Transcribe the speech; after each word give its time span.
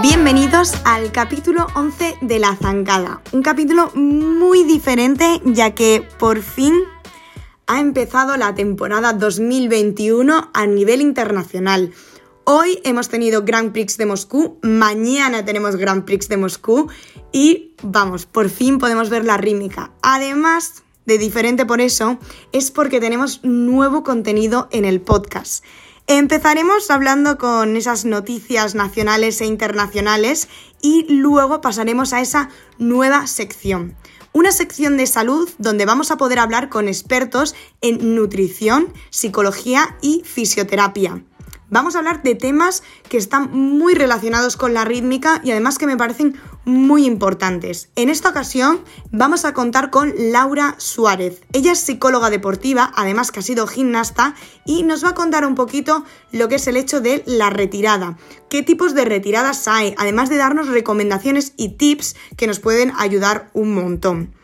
Bienvenidos 0.00 0.74
al 0.84 1.12
capítulo 1.12 1.66
11 1.74 2.16
de 2.22 2.38
La 2.38 2.56
Zancada, 2.56 3.20
un 3.32 3.42
capítulo 3.42 3.90
muy 3.94 4.64
diferente 4.64 5.40
ya 5.44 5.74
que 5.74 6.06
por 6.18 6.40
fin 6.40 6.74
ha 7.66 7.80
empezado 7.80 8.36
la 8.36 8.54
temporada 8.54 9.12
2021 9.12 10.50
a 10.54 10.66
nivel 10.66 11.02
internacional. 11.02 11.92
Hoy 12.44 12.80
hemos 12.84 13.08
tenido 13.08 13.44
Grand 13.44 13.72
Prix 13.72 13.98
de 13.98 14.06
Moscú, 14.06 14.58
mañana 14.62 15.44
tenemos 15.44 15.76
Grand 15.76 16.04
Prix 16.04 16.28
de 16.28 16.36
Moscú 16.38 16.88
y 17.32 17.74
vamos, 17.82 18.26
por 18.26 18.48
fin 18.48 18.78
podemos 18.78 19.10
ver 19.10 19.24
la 19.24 19.36
rítmica. 19.36 19.92
Además 20.02 20.82
de 21.06 21.18
diferente 21.18 21.66
por 21.66 21.80
eso, 21.80 22.18
es 22.52 22.70
porque 22.70 23.00
tenemos 23.00 23.42
nuevo 23.42 24.02
contenido 24.02 24.68
en 24.70 24.84
el 24.84 25.00
podcast. 25.00 25.64
Empezaremos 26.06 26.90
hablando 26.90 27.38
con 27.38 27.76
esas 27.76 28.04
noticias 28.04 28.74
nacionales 28.74 29.40
e 29.40 29.46
internacionales 29.46 30.48
y 30.80 31.06
luego 31.08 31.60
pasaremos 31.60 32.12
a 32.12 32.20
esa 32.20 32.48
nueva 32.78 33.26
sección. 33.26 33.96
Una 34.32 34.50
sección 34.50 34.96
de 34.96 35.06
salud 35.06 35.48
donde 35.58 35.84
vamos 35.84 36.10
a 36.10 36.16
poder 36.16 36.38
hablar 36.38 36.70
con 36.70 36.88
expertos 36.88 37.54
en 37.82 38.14
nutrición, 38.14 38.92
psicología 39.10 39.96
y 40.00 40.22
fisioterapia. 40.24 41.22
Vamos 41.72 41.94
a 41.94 42.00
hablar 42.00 42.22
de 42.22 42.34
temas 42.34 42.82
que 43.08 43.16
están 43.16 43.50
muy 43.50 43.94
relacionados 43.94 44.58
con 44.58 44.74
la 44.74 44.84
rítmica 44.84 45.40
y 45.42 45.52
además 45.52 45.78
que 45.78 45.86
me 45.86 45.96
parecen 45.96 46.38
muy 46.66 47.06
importantes. 47.06 47.88
En 47.96 48.10
esta 48.10 48.28
ocasión 48.28 48.84
vamos 49.10 49.46
a 49.46 49.54
contar 49.54 49.88
con 49.88 50.12
Laura 50.18 50.74
Suárez. 50.76 51.40
Ella 51.54 51.72
es 51.72 51.78
psicóloga 51.78 52.28
deportiva, 52.28 52.92
además 52.94 53.32
que 53.32 53.40
ha 53.40 53.42
sido 53.42 53.66
gimnasta 53.66 54.34
y 54.66 54.82
nos 54.82 55.02
va 55.02 55.08
a 55.08 55.14
contar 55.14 55.46
un 55.46 55.54
poquito 55.54 56.04
lo 56.30 56.46
que 56.48 56.56
es 56.56 56.66
el 56.66 56.76
hecho 56.76 57.00
de 57.00 57.22
la 57.24 57.48
retirada, 57.48 58.18
qué 58.50 58.62
tipos 58.62 58.94
de 58.94 59.06
retiradas 59.06 59.66
hay, 59.66 59.94
además 59.96 60.28
de 60.28 60.36
darnos 60.36 60.68
recomendaciones 60.68 61.54
y 61.56 61.78
tips 61.78 62.16
que 62.36 62.46
nos 62.46 62.60
pueden 62.60 62.92
ayudar 62.98 63.48
un 63.54 63.72
montón. 63.72 64.34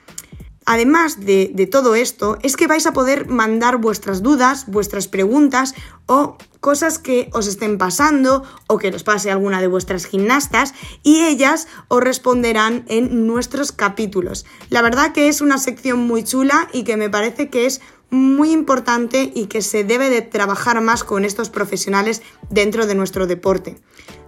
Además 0.70 1.24
de, 1.24 1.50
de, 1.54 1.66
todo 1.66 1.94
esto, 1.94 2.36
es 2.42 2.54
que 2.54 2.66
vais 2.66 2.86
a 2.86 2.92
poder 2.92 3.26
mandar 3.26 3.78
vuestras 3.78 4.22
dudas, 4.22 4.66
vuestras 4.66 5.08
preguntas 5.08 5.74
o 6.04 6.36
cosas 6.60 6.98
que 6.98 7.30
os 7.32 7.46
estén 7.46 7.78
pasando 7.78 8.44
o 8.66 8.76
que 8.76 8.92
os 8.92 9.00
pase 9.00 9.30
alguna 9.30 9.62
de 9.62 9.72
vuestras 9.72 10.04
gimnastas 10.04 10.74
y 11.02 11.24
ellas 11.24 11.68
os 11.88 12.04
responderán 12.04 12.84
en 12.88 13.26
nuestros 13.26 13.72
capítulos. 13.72 14.44
La 14.68 14.82
verdad 14.82 15.12
que 15.12 15.28
es 15.28 15.40
una 15.40 15.56
sección 15.56 16.00
muy 16.06 16.22
chula 16.22 16.68
y 16.74 16.84
que 16.84 16.98
me 16.98 17.08
parece 17.08 17.48
que 17.48 17.64
es 17.64 17.80
muy 18.10 18.52
importante 18.52 19.30
y 19.34 19.46
que 19.46 19.62
se 19.62 19.84
debe 19.84 20.10
de 20.10 20.22
trabajar 20.22 20.80
más 20.80 21.04
con 21.04 21.24
estos 21.24 21.50
profesionales 21.50 22.22
dentro 22.50 22.86
de 22.86 22.94
nuestro 22.94 23.26
deporte. 23.26 23.76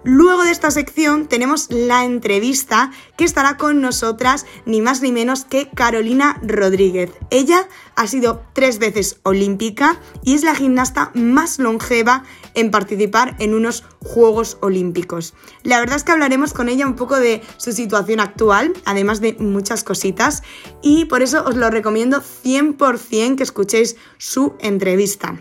Luego 0.03 0.45
de 0.45 0.51
esta 0.51 0.71
sección 0.71 1.27
tenemos 1.27 1.71
la 1.71 2.05
entrevista 2.05 2.91
que 3.19 3.25
estará 3.25 3.59
con 3.59 3.83
nosotras 3.83 4.47
ni 4.65 4.81
más 4.81 5.03
ni 5.03 5.13
menos 5.13 5.45
que 5.45 5.69
Carolina 5.69 6.41
Rodríguez. 6.43 7.11
Ella 7.31 7.69
ha 7.97 8.07
sido 8.07 8.43
tres 8.55 8.79
veces 8.79 9.21
olímpica 9.25 10.01
y 10.25 10.35
es 10.35 10.43
la 10.43 10.55
gimnasta 10.55 11.11
más 11.15 11.59
longeva 11.59 12.25
en 12.55 12.71
participar 12.71 13.37
en 13.41 13.55
unos 13.55 13.85
Juegos 14.03 14.57
Olímpicos. 14.61 15.35
La 15.63 15.79
verdad 15.79 15.97
es 15.97 16.05
que 16.05 16.13
hablaremos 16.13 16.53
con 16.53 16.69
ella 16.69 16.87
un 16.87 16.97
poco 16.97 17.17
de 17.17 17.43
su 17.59 17.73
situación 17.73 18.21
actual, 18.21 18.73
además 18.85 19.21
de 19.21 19.35
muchas 19.39 19.85
cositas, 19.85 20.43
y 20.83 21.05
por 21.05 21.23
eso 21.23 21.45
os 21.45 21.57
lo 21.57 21.71
recomiendo 21.71 22.23
100% 22.23 23.37
que 23.37 23.43
escuchéis 23.43 23.97
su 24.19 24.55
entrevista. 24.61 25.41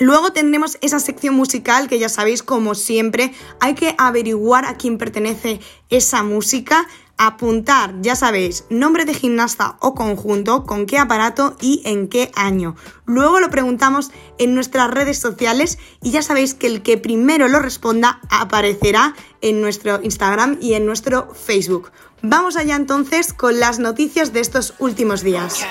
Luego 0.00 0.32
tendremos 0.32 0.78
esa 0.80 0.98
sección 0.98 1.34
musical 1.34 1.86
que 1.86 1.98
ya 1.98 2.08
sabéis, 2.08 2.42
como 2.42 2.74
siempre, 2.74 3.34
hay 3.60 3.74
que 3.74 3.94
averiguar 3.98 4.64
a 4.64 4.78
quién 4.78 4.96
pertenece 4.96 5.60
esa 5.90 6.22
música, 6.22 6.88
apuntar, 7.20 8.00
ya 8.00 8.16
sabéis, 8.16 8.64
nombre 8.70 9.04
de 9.04 9.12
gimnasta 9.12 9.76
o 9.80 9.94
conjunto, 9.94 10.64
con 10.64 10.86
qué 10.86 10.96
aparato 10.96 11.54
y 11.60 11.82
en 11.84 12.08
qué 12.08 12.32
año. 12.34 12.76
Luego 13.04 13.40
lo 13.40 13.50
preguntamos 13.50 14.10
en 14.38 14.54
nuestras 14.54 14.90
redes 14.90 15.18
sociales 15.18 15.78
y 16.02 16.12
ya 16.12 16.22
sabéis 16.22 16.54
que 16.54 16.66
el 16.66 16.80
que 16.82 16.96
primero 16.96 17.46
lo 17.48 17.58
responda 17.58 18.20
aparecerá 18.30 19.14
en 19.42 19.60
nuestro 19.60 20.00
Instagram 20.02 20.56
y 20.62 20.72
en 20.72 20.86
nuestro 20.86 21.34
Facebook. 21.34 21.92
Vamos 22.22 22.56
allá 22.56 22.74
entonces 22.74 23.34
con 23.34 23.60
las 23.60 23.78
noticias 23.78 24.32
de 24.32 24.40
estos 24.40 24.72
últimos 24.78 25.22
días. 25.22 25.62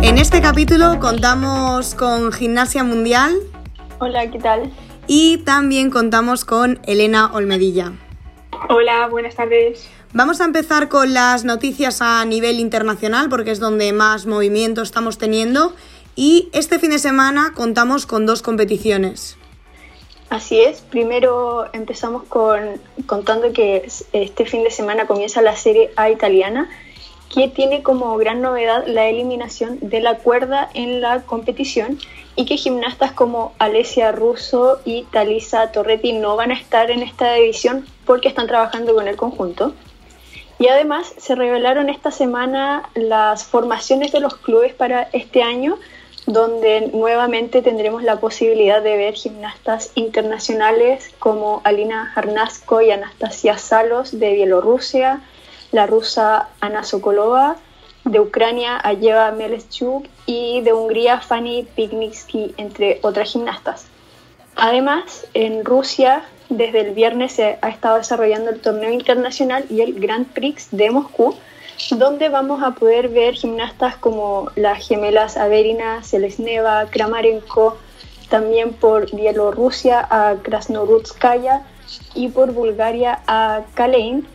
En 0.00 0.16
este 0.16 0.40
capítulo 0.40 0.98
contamos 0.98 1.94
con 1.94 2.32
Gimnasia 2.32 2.84
Mundial. 2.84 3.36
Hola, 4.00 4.30
¿qué 4.30 4.38
tal? 4.38 4.70
Y 5.08 5.38
también 5.38 5.90
contamos 5.90 6.44
con 6.44 6.80
Elena 6.86 7.32
Olmedilla. 7.34 7.94
Hola, 8.68 9.08
buenas 9.08 9.34
tardes. 9.34 9.88
Vamos 10.12 10.40
a 10.40 10.44
empezar 10.44 10.88
con 10.88 11.14
las 11.14 11.44
noticias 11.44 12.00
a 12.00 12.24
nivel 12.24 12.60
internacional 12.60 13.28
porque 13.28 13.50
es 13.50 13.58
donde 13.58 13.92
más 13.92 14.26
movimiento 14.26 14.82
estamos 14.82 15.18
teniendo. 15.18 15.74
Y 16.14 16.48
este 16.52 16.78
fin 16.78 16.90
de 16.90 16.98
semana 16.98 17.52
contamos 17.54 18.06
con 18.06 18.24
dos 18.24 18.42
competiciones. 18.42 19.36
Así 20.30 20.60
es, 20.60 20.82
primero 20.82 21.66
empezamos 21.72 22.24
con 22.24 22.60
contando 23.06 23.52
que 23.52 23.88
este 24.12 24.44
fin 24.44 24.62
de 24.62 24.70
semana 24.70 25.06
comienza 25.06 25.42
la 25.42 25.56
Serie 25.56 25.90
A 25.96 26.10
italiana 26.10 26.68
que 27.32 27.48
tiene 27.48 27.82
como 27.82 28.16
gran 28.16 28.40
novedad 28.40 28.84
la 28.86 29.06
eliminación 29.06 29.78
de 29.80 30.00
la 30.00 30.18
cuerda 30.18 30.68
en 30.74 31.00
la 31.00 31.22
competición 31.22 31.98
y 32.36 32.46
que 32.46 32.56
gimnastas 32.56 33.12
como 33.12 33.52
Alessia 33.58 34.12
Russo 34.12 34.80
y 34.84 35.02
Talisa 35.04 35.72
Torretti 35.72 36.12
no 36.12 36.36
van 36.36 36.52
a 36.52 36.54
estar 36.54 36.90
en 36.90 37.02
esta 37.02 37.34
división 37.34 37.84
porque 38.06 38.28
están 38.28 38.46
trabajando 38.46 38.94
con 38.94 39.08
el 39.08 39.16
conjunto. 39.16 39.74
Y 40.60 40.68
además 40.68 41.12
se 41.18 41.34
revelaron 41.34 41.88
esta 41.88 42.10
semana 42.10 42.88
las 42.94 43.44
formaciones 43.44 44.12
de 44.12 44.20
los 44.20 44.36
clubes 44.36 44.72
para 44.72 45.08
este 45.12 45.42
año, 45.42 45.78
donde 46.26 46.90
nuevamente 46.92 47.62
tendremos 47.62 48.02
la 48.02 48.20
posibilidad 48.20 48.82
de 48.82 48.96
ver 48.96 49.14
gimnastas 49.14 49.92
internacionales 49.94 51.10
como 51.18 51.60
Alina 51.64 52.06
Jarnasko 52.14 52.82
y 52.82 52.90
Anastasia 52.90 53.56
Salos 53.58 54.18
de 54.18 54.32
Bielorrusia, 54.32 55.22
la 55.72 55.86
rusa 55.86 56.48
Ana 56.60 56.84
Sokolova, 56.84 57.56
de 58.04 58.20
Ucrania 58.20 58.80
Ayeva 58.82 59.30
Meleschuk 59.32 60.06
y 60.26 60.60
de 60.62 60.72
Hungría 60.72 61.20
Fanny 61.20 61.66
Pignitsky, 61.74 62.54
entre 62.56 63.00
otras 63.02 63.32
gimnastas. 63.32 63.86
Además, 64.56 65.26
en 65.34 65.64
Rusia, 65.64 66.24
desde 66.48 66.80
el 66.80 66.94
viernes 66.94 67.32
se 67.32 67.58
ha 67.60 67.68
estado 67.68 67.98
desarrollando 67.98 68.50
el 68.50 68.60
torneo 68.60 68.90
internacional 68.90 69.64
y 69.70 69.82
el 69.82 70.00
Grand 70.00 70.26
Prix 70.26 70.68
de 70.72 70.90
Moscú, 70.90 71.36
donde 71.90 72.28
vamos 72.28 72.62
a 72.62 72.72
poder 72.72 73.08
ver 73.08 73.34
gimnastas 73.34 73.96
como 73.96 74.50
las 74.56 74.86
gemelas 74.86 75.36
Averina, 75.36 76.02
Selesneva, 76.02 76.86
Kramarenko, 76.90 77.76
también 78.28 78.72
por 78.72 79.14
Bielorrusia 79.14 80.06
a 80.10 80.36
Krasnorudskaya 80.42 81.62
y 82.14 82.28
por 82.28 82.52
Bulgaria 82.52 83.20
a 83.26 83.62
Kalein, 83.74 84.26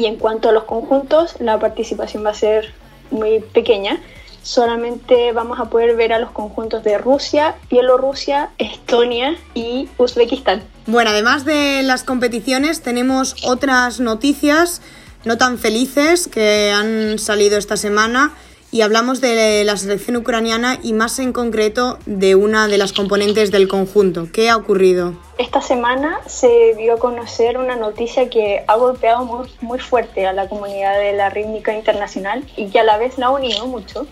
y 0.00 0.06
en 0.06 0.16
cuanto 0.16 0.48
a 0.48 0.52
los 0.52 0.64
conjuntos, 0.64 1.34
la 1.40 1.58
participación 1.58 2.24
va 2.24 2.30
a 2.30 2.34
ser 2.34 2.72
muy 3.10 3.40
pequeña. 3.40 4.00
Solamente 4.42 5.32
vamos 5.32 5.60
a 5.60 5.66
poder 5.66 5.94
ver 5.94 6.14
a 6.14 6.18
los 6.18 6.30
conjuntos 6.30 6.82
de 6.82 6.96
Rusia, 6.96 7.56
Bielorrusia, 7.68 8.48
Estonia 8.56 9.36
y 9.52 9.90
Uzbekistán. 9.98 10.62
Bueno, 10.86 11.10
además 11.10 11.44
de 11.44 11.82
las 11.82 12.02
competiciones, 12.02 12.80
tenemos 12.80 13.36
otras 13.44 14.00
noticias 14.00 14.80
no 15.26 15.36
tan 15.36 15.58
felices 15.58 16.28
que 16.28 16.72
han 16.74 17.18
salido 17.18 17.58
esta 17.58 17.76
semana 17.76 18.32
y 18.72 18.82
hablamos 18.82 19.20
de 19.20 19.64
la 19.64 19.76
selección 19.76 20.16
ucraniana 20.16 20.78
y 20.82 20.92
más 20.92 21.18
en 21.18 21.32
concreto 21.32 21.98
de 22.06 22.36
una 22.36 22.68
de 22.68 22.78
las 22.78 22.92
componentes 22.92 23.50
del 23.50 23.66
conjunto. 23.66 24.28
¿Qué 24.32 24.48
ha 24.48 24.56
ocurrido? 24.56 25.14
Esta 25.38 25.60
semana 25.60 26.20
se 26.26 26.74
dio 26.76 26.94
a 26.94 26.98
conocer 26.98 27.58
una 27.58 27.74
noticia 27.74 28.30
que 28.30 28.62
ha 28.66 28.76
golpeado 28.76 29.48
muy, 29.60 29.78
fuerte 29.80 30.26
a 30.26 30.32
la 30.32 30.48
comunidad 30.48 30.98
de 30.98 31.12
la 31.14 31.30
rítmica 31.30 31.74
internacional 31.74 32.44
y 32.56 32.68
que 32.68 32.78
a 32.78 32.84
la 32.84 32.96
vez 32.96 33.18
la 33.18 33.26
ha 33.26 33.30
unido 33.30 33.66
mucho. 33.66 34.06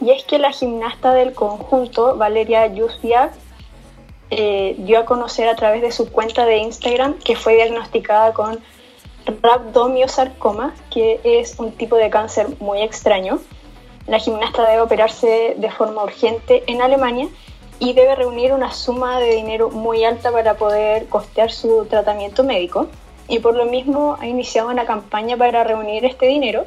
Y 0.00 0.10
es 0.10 0.24
que 0.24 0.38
la 0.38 0.52
gimnasta 0.52 1.12
del 1.12 1.34
conjunto, 1.34 2.16
Valeria 2.16 2.66
Yusbiak, 2.68 3.32
eh, 4.30 4.74
dio 4.78 5.00
a 5.00 5.04
conocer 5.04 5.48
a 5.48 5.56
través 5.56 5.82
de 5.82 5.92
su 5.92 6.10
cuenta 6.10 6.46
de 6.46 6.56
Instagram 6.56 7.18
que 7.18 7.36
fue 7.36 7.56
diagnosticada 7.56 8.32
con 8.32 8.58
rhabdomyosarcoma, 9.42 10.74
que 10.90 11.20
es 11.22 11.58
un 11.58 11.72
tipo 11.72 11.96
de 11.96 12.08
cáncer 12.08 12.46
muy 12.58 12.80
extraño 12.80 13.38
la 14.06 14.18
gimnasta 14.18 14.62
debe 14.68 14.82
operarse 14.82 15.54
de 15.56 15.70
forma 15.70 16.02
urgente 16.02 16.62
en 16.66 16.82
Alemania 16.82 17.28
y 17.78 17.94
debe 17.94 18.14
reunir 18.14 18.52
una 18.52 18.72
suma 18.72 19.18
de 19.18 19.34
dinero 19.34 19.70
muy 19.70 20.04
alta 20.04 20.30
para 20.30 20.54
poder 20.54 21.08
costear 21.08 21.50
su 21.50 21.86
tratamiento 21.88 22.44
médico. 22.44 22.88
y 23.28 23.38
por 23.38 23.54
lo 23.54 23.64
mismo 23.64 24.18
ha 24.20 24.26
iniciado 24.26 24.68
una 24.68 24.84
campaña 24.84 25.36
para 25.36 25.64
reunir 25.64 26.04
este 26.04 26.26
dinero 26.26 26.66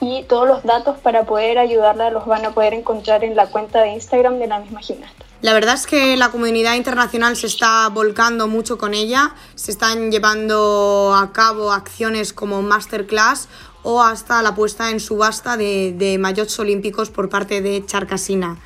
y 0.00 0.24
todos 0.24 0.46
los 0.46 0.62
datos 0.64 0.98
para 0.98 1.24
poder 1.24 1.58
ayudarla 1.58 2.10
los 2.10 2.26
van 2.26 2.44
a 2.44 2.50
poder 2.50 2.74
encontrar 2.74 3.24
en 3.24 3.34
la 3.34 3.46
cuenta 3.46 3.80
de 3.80 3.92
Instagram 3.92 4.38
de 4.38 4.48
la 4.48 4.58
misma 4.58 4.80
gimnasta. 4.80 5.24
La 5.40 5.54
verdad 5.54 5.74
es 5.74 5.86
que 5.86 6.16
la 6.16 6.30
comunidad 6.30 6.74
internacional 6.74 7.36
se 7.36 7.46
está 7.48 7.88
volcando 7.88 8.46
mucho 8.46 8.78
con 8.78 8.94
ella, 8.94 9.34
se 9.54 9.72
están 9.72 10.12
llevando 10.12 11.14
a 11.16 11.32
cabo 11.32 11.72
acciones 11.72 12.32
como 12.32 12.62
masterclass 12.62 13.48
o 13.82 14.02
hasta 14.02 14.42
la 14.42 14.54
puesta 14.54 14.90
en 14.90 15.00
subasta 15.00 15.56
de, 15.56 15.92
de 15.96 16.18
maillots 16.18 16.58
olímpicos 16.58 17.10
por 17.10 17.28
parte 17.28 17.60
de 17.60 17.84
Charcasina. 17.84 18.58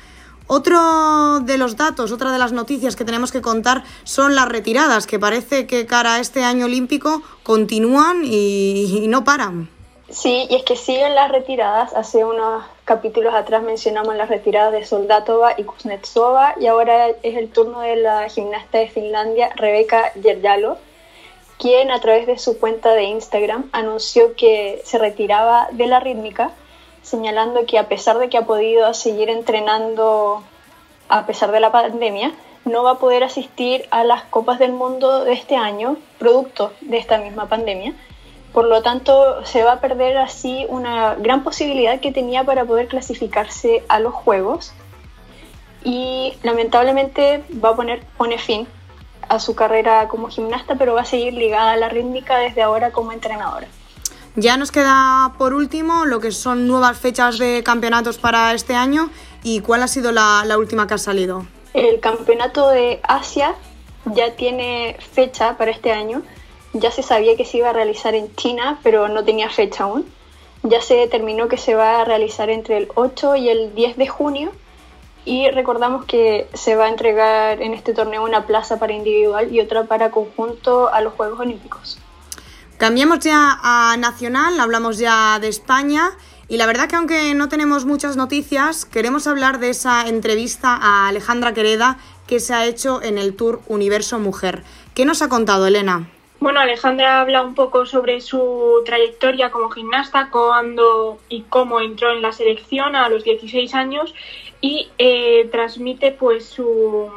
Otro 0.49 1.41
de 1.41 1.57
los 1.57 1.75
datos, 1.75 2.13
otra 2.13 2.31
de 2.31 2.39
las 2.39 2.53
noticias 2.53 2.95
que 2.95 3.03
tenemos 3.03 3.33
que 3.33 3.41
contar 3.41 3.83
son 4.05 4.33
las 4.33 4.47
retiradas, 4.47 5.05
que 5.05 5.19
parece 5.19 5.67
que 5.67 5.85
cara 5.85 6.15
a 6.15 6.19
este 6.19 6.45
año 6.45 6.65
olímpico 6.65 7.21
continúan 7.43 8.21
y, 8.23 9.05
no 9.09 9.25
paran. 9.25 9.69
Sí, 10.09 10.47
y 10.49 10.55
es 10.55 10.63
que 10.63 10.77
siguen 10.77 11.15
las 11.15 11.29
retiradas. 11.33 11.93
Hace 11.93 12.23
unos 12.23 12.63
capítulos 12.85 13.33
atrás 13.35 13.61
mencionamos 13.61 14.15
las 14.15 14.29
retiradas 14.29 14.71
de 14.71 14.85
Soldatova 14.85 15.55
y 15.57 15.65
Kuznetsova 15.65 16.55
y 16.61 16.67
ahora 16.67 17.09
es 17.09 17.35
el 17.35 17.49
turno 17.49 17.81
de 17.81 17.97
la 17.97 18.29
gimnasta 18.29 18.77
de 18.77 18.87
Finlandia, 18.87 19.49
Rebecca 19.57 20.13
Yerjalo, 20.13 20.77
quien 21.57 21.91
a 21.91 21.99
través 21.99 22.27
de 22.27 22.37
su 22.37 22.59
cuenta 22.59 22.93
de 22.93 23.03
Instagram 23.03 23.69
anunció 23.71 24.35
que 24.35 24.81
se 24.85 24.97
retiraba 24.97 25.67
de 25.71 25.87
la 25.87 25.99
rítmica, 25.99 26.51
señalando 27.01 27.65
que 27.65 27.79
a 27.79 27.87
pesar 27.87 28.19
de 28.19 28.29
que 28.29 28.37
ha 28.37 28.45
podido 28.45 28.93
seguir 28.93 29.29
entrenando 29.29 30.43
a 31.09 31.25
pesar 31.25 31.51
de 31.51 31.59
la 31.59 31.71
pandemia, 31.71 32.33
no 32.65 32.83
va 32.83 32.91
a 32.91 32.99
poder 32.99 33.23
asistir 33.23 33.85
a 33.91 34.03
las 34.03 34.23
Copas 34.23 34.59
del 34.59 34.73
Mundo 34.73 35.23
de 35.23 35.33
este 35.33 35.55
año, 35.55 35.97
producto 36.19 36.73
de 36.81 36.97
esta 36.97 37.17
misma 37.17 37.47
pandemia. 37.47 37.93
Por 38.53 38.65
lo 38.65 38.81
tanto, 38.81 39.45
se 39.45 39.63
va 39.63 39.73
a 39.73 39.79
perder 39.79 40.17
así 40.17 40.65
una 40.69 41.15
gran 41.15 41.43
posibilidad 41.43 41.99
que 41.99 42.11
tenía 42.11 42.43
para 42.43 42.65
poder 42.65 42.87
clasificarse 42.87 43.83
a 43.87 43.99
los 43.99 44.13
Juegos 44.13 44.73
y 45.83 46.33
lamentablemente 46.43 47.43
va 47.63 47.69
a 47.69 47.75
poner 47.75 48.03
pone 48.17 48.37
fin 48.37 48.67
a 49.29 49.39
su 49.39 49.55
carrera 49.55 50.07
como 50.07 50.29
gimnasta, 50.29 50.75
pero 50.75 50.93
va 50.93 51.01
a 51.01 51.05
seguir 51.05 51.33
ligada 51.33 51.73
a 51.73 51.77
la 51.77 51.89
rítmica 51.89 52.37
desde 52.37 52.61
ahora 52.61 52.91
como 52.91 53.11
entrenadora. 53.11 53.67
Ya 54.35 54.57
nos 54.57 54.71
queda 54.71 55.33
por 55.37 55.53
último 55.53 56.05
lo 56.05 56.19
que 56.19 56.31
son 56.31 56.67
nuevas 56.67 56.97
fechas 56.97 57.39
de 57.39 57.63
campeonatos 57.63 58.17
para 58.17 58.53
este 58.53 58.75
año 58.75 59.09
y 59.43 59.61
cuál 59.61 59.83
ha 59.83 59.87
sido 59.87 60.11
la, 60.11 60.43
la 60.45 60.57
última 60.57 60.85
que 60.87 60.93
ha 60.93 60.97
salido. 60.99 61.45
El 61.73 61.99
campeonato 61.99 62.69
de 62.69 62.99
Asia 63.03 63.55
ya 64.05 64.35
tiene 64.35 64.97
fecha 65.13 65.57
para 65.57 65.71
este 65.71 65.91
año 65.91 66.21
ya 66.73 66.91
se 66.91 67.03
sabía 67.03 67.35
que 67.35 67.45
se 67.45 67.57
iba 67.57 67.69
a 67.69 67.73
realizar 67.73 68.15
en 68.15 68.33
China, 68.35 68.79
pero 68.83 69.07
no 69.07 69.23
tenía 69.23 69.49
fecha 69.49 69.85
aún. 69.85 70.05
Ya 70.63 70.81
se 70.81 70.95
determinó 70.95 71.47
que 71.47 71.57
se 71.57 71.75
va 71.75 72.01
a 72.01 72.05
realizar 72.05 72.49
entre 72.49 72.77
el 72.77 72.89
8 72.95 73.35
y 73.35 73.49
el 73.49 73.75
10 73.75 73.97
de 73.97 74.07
junio 74.07 74.51
y 75.27 75.51
recordamos 75.51 76.05
que 76.05 76.47
se 76.53 76.77
va 76.77 76.85
a 76.85 76.87
entregar 76.87 77.61
en 77.61 77.73
este 77.73 77.93
torneo 77.93 78.23
una 78.23 78.45
plaza 78.45 78.79
para 78.79 78.93
individual 78.93 79.53
y 79.53 79.59
otra 79.59 79.83
para 79.83 80.09
conjunto 80.09 80.87
a 80.87 81.01
los 81.01 81.13
Juegos 81.15 81.41
Olímpicos. 81.41 81.99
Cambiamos 82.77 83.19
ya 83.19 83.59
a 83.61 83.97
nacional, 83.97 84.57
hablamos 84.57 84.97
ya 84.99 85.37
de 85.39 85.49
España 85.49 86.11
y 86.47 86.55
la 86.55 86.65
verdad 86.65 86.87
que 86.87 86.95
aunque 86.95 87.33
no 87.33 87.49
tenemos 87.49 87.83
muchas 87.83 88.15
noticias, 88.15 88.85
queremos 88.85 89.27
hablar 89.27 89.59
de 89.59 89.71
esa 89.71 90.07
entrevista 90.07 90.77
a 90.81 91.09
Alejandra 91.09 91.53
Quereda 91.53 91.97
que 92.25 92.39
se 92.39 92.53
ha 92.53 92.65
hecho 92.65 93.03
en 93.03 93.17
el 93.17 93.35
Tour 93.35 93.59
Universo 93.67 94.19
Mujer. 94.19 94.63
¿Qué 94.95 95.03
nos 95.03 95.21
ha 95.21 95.27
contado 95.27 95.67
Elena? 95.67 96.07
Bueno, 96.39 96.59
Alejandra 96.59 97.19
habla 97.19 97.41
un 97.41 97.55
poco 97.55 97.85
sobre 97.87 98.21
su 98.21 98.83
trayectoria 98.85 99.49
como 99.49 99.71
gimnasta, 99.71 100.29
cuándo 100.29 101.17
y 101.29 101.41
cómo 101.41 101.81
entró 101.81 102.11
en 102.11 102.21
la 102.21 102.31
selección 102.31 102.95
a 102.95 103.09
los 103.09 103.23
16 103.23 103.73
años 103.73 104.13
y 104.61 104.89
eh, 104.97 105.47
transmite 105.51 106.11
pues 106.11 106.45
su 106.45 107.09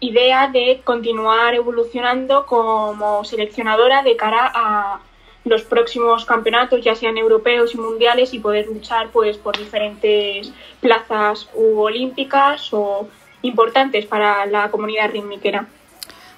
idea 0.00 0.48
de 0.48 0.80
continuar 0.84 1.54
evolucionando 1.54 2.46
como 2.46 3.24
seleccionadora 3.24 4.02
de 4.02 4.16
cara 4.16 4.50
a 4.54 5.00
los 5.44 5.62
próximos 5.62 6.24
campeonatos, 6.24 6.82
ya 6.82 6.94
sean 6.94 7.18
europeos 7.18 7.74
y 7.74 7.78
mundiales, 7.78 8.32
y 8.32 8.38
poder 8.38 8.66
luchar 8.66 9.10
pues 9.10 9.36
por 9.36 9.56
diferentes 9.58 10.50
plazas 10.80 11.48
u 11.54 11.80
olímpicas 11.80 12.72
o 12.72 13.08
importantes 13.42 14.06
para 14.06 14.46
la 14.46 14.70
comunidad 14.70 15.10
rítmica. 15.10 15.66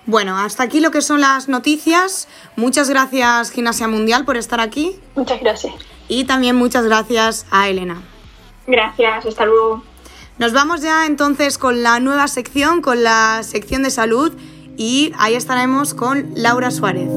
Bueno, 0.06 0.36
hasta 0.36 0.62
aquí 0.62 0.80
lo 0.80 0.90
que 0.90 1.02
son 1.02 1.20
las 1.20 1.48
noticias. 1.48 2.28
Muchas 2.56 2.88
gracias 2.88 3.50
Gimnasia 3.50 3.88
Mundial 3.88 4.24
por 4.24 4.36
estar 4.36 4.60
aquí. 4.60 4.98
Muchas 5.14 5.40
gracias. 5.40 5.74
Y 6.08 6.24
también 6.24 6.56
muchas 6.56 6.84
gracias 6.84 7.46
a 7.50 7.68
Elena. 7.68 8.02
Gracias, 8.66 9.26
hasta 9.26 9.46
luego. 9.46 9.82
Nos 10.38 10.52
vamos 10.52 10.82
ya 10.82 11.06
entonces 11.06 11.56
con 11.56 11.82
la 11.82 11.98
nueva 11.98 12.28
sección, 12.28 12.82
con 12.82 13.02
la 13.02 13.42
sección 13.42 13.82
de 13.82 13.90
salud 13.90 14.32
y 14.76 15.12
ahí 15.18 15.34
estaremos 15.34 15.94
con 15.94 16.32
Laura 16.34 16.70
Suárez. 16.70 17.08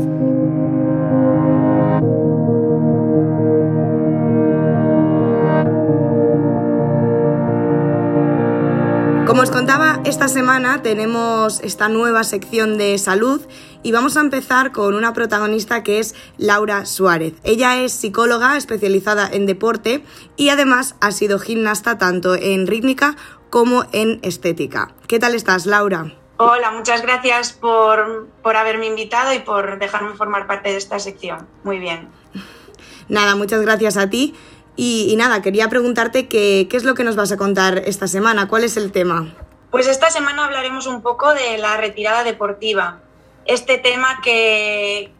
Esta 10.06 10.28
semana 10.28 10.81
tenemos 10.81 11.60
esta 11.62 11.90
nueva 11.90 12.24
sección 12.24 12.78
de 12.78 12.98
salud 12.98 13.42
y 13.84 13.92
vamos 13.92 14.18
a 14.18 14.22
empezar 14.22 14.72
con 14.72 14.96
una 14.96 15.13
protagonista 15.13 15.84
que 15.84 16.00
es 16.00 16.16
Laura 16.38 16.86
Suárez. 16.86 17.34
Ella 17.44 17.81
es 17.81 17.94
psicóloga 17.94 18.57
especializada 18.57 19.30
en 19.31 19.46
deporte 19.46 20.04
y 20.38 20.50
además 20.50 20.96
ha 21.01 21.12
sido 21.12 21.40
gimnasta 21.40 21.98
tanto 21.98 22.36
en 22.36 22.68
rítmica 22.68 23.16
como 23.50 23.86
en 23.92 24.19
estética. 24.22 24.94
¿Qué 25.07 25.19
tal 25.19 25.36
estás, 25.36 25.66
Laura? 25.66 26.13
Hola, 26.38 26.72
muchas 26.72 27.02
gracias 27.02 27.52
por, 27.52 28.28
por 28.42 28.56
haberme 28.56 28.88
invitado 28.88 29.34
y 29.34 29.40
por 29.40 29.80
dejarme 29.80 30.16
formar 30.16 30.48
parte 30.48 30.69
de 30.69 30.78
esta 30.78 31.00
sección. 31.00 31.48
Muy 31.63 31.80
bien. 31.80 32.07
Nada, 33.10 33.36
muchas 33.36 33.62
gracias 33.62 33.98
a 33.98 34.10
ti. 34.10 34.36
Y, 34.75 35.13
nada, 35.18 35.42
quería 35.42 35.68
preguntarte 35.68 36.30
qué, 36.30 36.68
qué 36.69 36.78
es 36.78 36.86
lo 36.86 36.95
que 36.95 37.04
nos 37.04 37.18
vas 37.18 37.34
a 37.34 37.38
contar 37.38 37.80
esta 37.86 38.07
semana, 38.07 38.48
cuál 38.48 38.63
es 38.63 38.78
el 38.78 38.94
tema. 38.94 39.36
Pues 39.71 39.88
esta 39.88 40.10
semana 40.10 40.45
hablaremos 40.45 40.88
un 40.88 41.01
poco 41.01 41.33
de 41.33 41.60
la 41.60 41.77
retirada 41.77 42.24
deportiva. 42.24 43.00
Este 43.45 43.77
tema 43.77 44.19
que, 44.24 45.12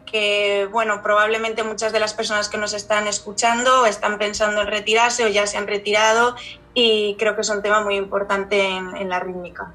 bueno, 0.72 1.02
probablemente 1.02 1.62
muchas 1.62 1.92
de 1.92 2.00
las 2.00 2.14
personas 2.14 2.48
que 2.48 2.58
nos 2.58 2.74
están 2.74 3.06
escuchando 3.06 3.86
están 3.86 4.18
pensando 4.18 4.62
en 4.62 4.66
retirarse 4.66 5.24
o 5.24 5.28
ya 5.28 5.46
se 5.46 5.56
han 5.56 5.68
retirado 5.68 6.34
y 6.74 7.16
creo 7.18 7.34
que 7.36 7.42
es 7.42 7.48
un 7.48 7.62
tema 7.62 7.82
muy 7.82 7.96
importante 7.96 8.60
en, 8.60 8.96
en 8.96 9.08
la 9.08 9.20
rítmica. 9.20 9.72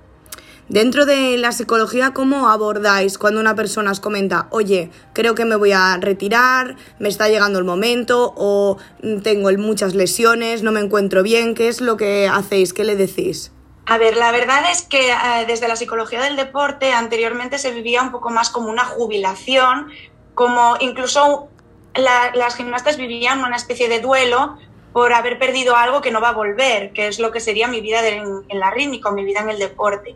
Dentro 0.67 1.05
de 1.05 1.37
la 1.37 1.51
psicología, 1.51 2.11
¿cómo 2.13 2.49
abordáis 2.49 3.17
cuando 3.17 3.39
una 3.39 3.55
persona 3.55 3.91
os 3.91 3.99
comenta, 3.99 4.47
oye, 4.49 4.89
creo 5.13 5.35
que 5.35 5.45
me 5.45 5.55
voy 5.55 5.73
a 5.73 5.97
retirar, 6.01 6.75
me 6.97 7.07
está 7.07 7.29
llegando 7.29 7.59
el 7.59 7.65
momento 7.65 8.33
o 8.35 8.77
tengo 9.23 9.51
muchas 9.57 9.93
lesiones, 9.95 10.63
no 10.63 10.71
me 10.71 10.79
encuentro 10.79 11.23
bien? 11.23 11.53
¿Qué 11.53 11.67
es 11.67 11.81
lo 11.81 11.97
que 11.97 12.27
hacéis? 12.27 12.73
¿Qué 12.73 12.83
le 12.83 12.95
decís? 12.95 13.51
A 13.87 13.97
ver, 13.99 14.17
la 14.17 14.31
verdad 14.31 14.71
es 14.71 14.81
que 14.81 15.11
eh, 15.11 15.45
desde 15.45 15.67
la 15.67 15.75
psicología 15.75 16.21
del 16.21 16.35
deporte 16.35 16.91
anteriormente 16.91 17.59
se 17.59 17.71
vivía 17.71 18.01
un 18.01 18.11
poco 18.11 18.31
más 18.31 18.49
como 18.49 18.69
una 18.69 18.83
jubilación, 18.83 19.91
como 20.33 20.75
incluso 20.79 21.49
la, 21.93 22.31
las 22.33 22.55
gimnastas 22.55 22.97
vivían 22.97 23.43
una 23.43 23.55
especie 23.55 23.87
de 23.87 23.99
duelo 23.99 24.57
por 24.91 25.13
haber 25.13 25.37
perdido 25.37 25.75
algo 25.75 26.01
que 26.01 26.09
no 26.09 26.19
va 26.19 26.29
a 26.29 26.33
volver, 26.33 26.93
que 26.93 27.07
es 27.07 27.19
lo 27.19 27.31
que 27.31 27.39
sería 27.39 27.67
mi 27.67 27.81
vida 27.81 28.05
en, 28.07 28.45
la 28.49 28.71
rítmica 28.71 29.11
mi 29.11 29.23
vida 29.23 29.41
en 29.41 29.49
el 29.49 29.59
deporte. 29.59 30.15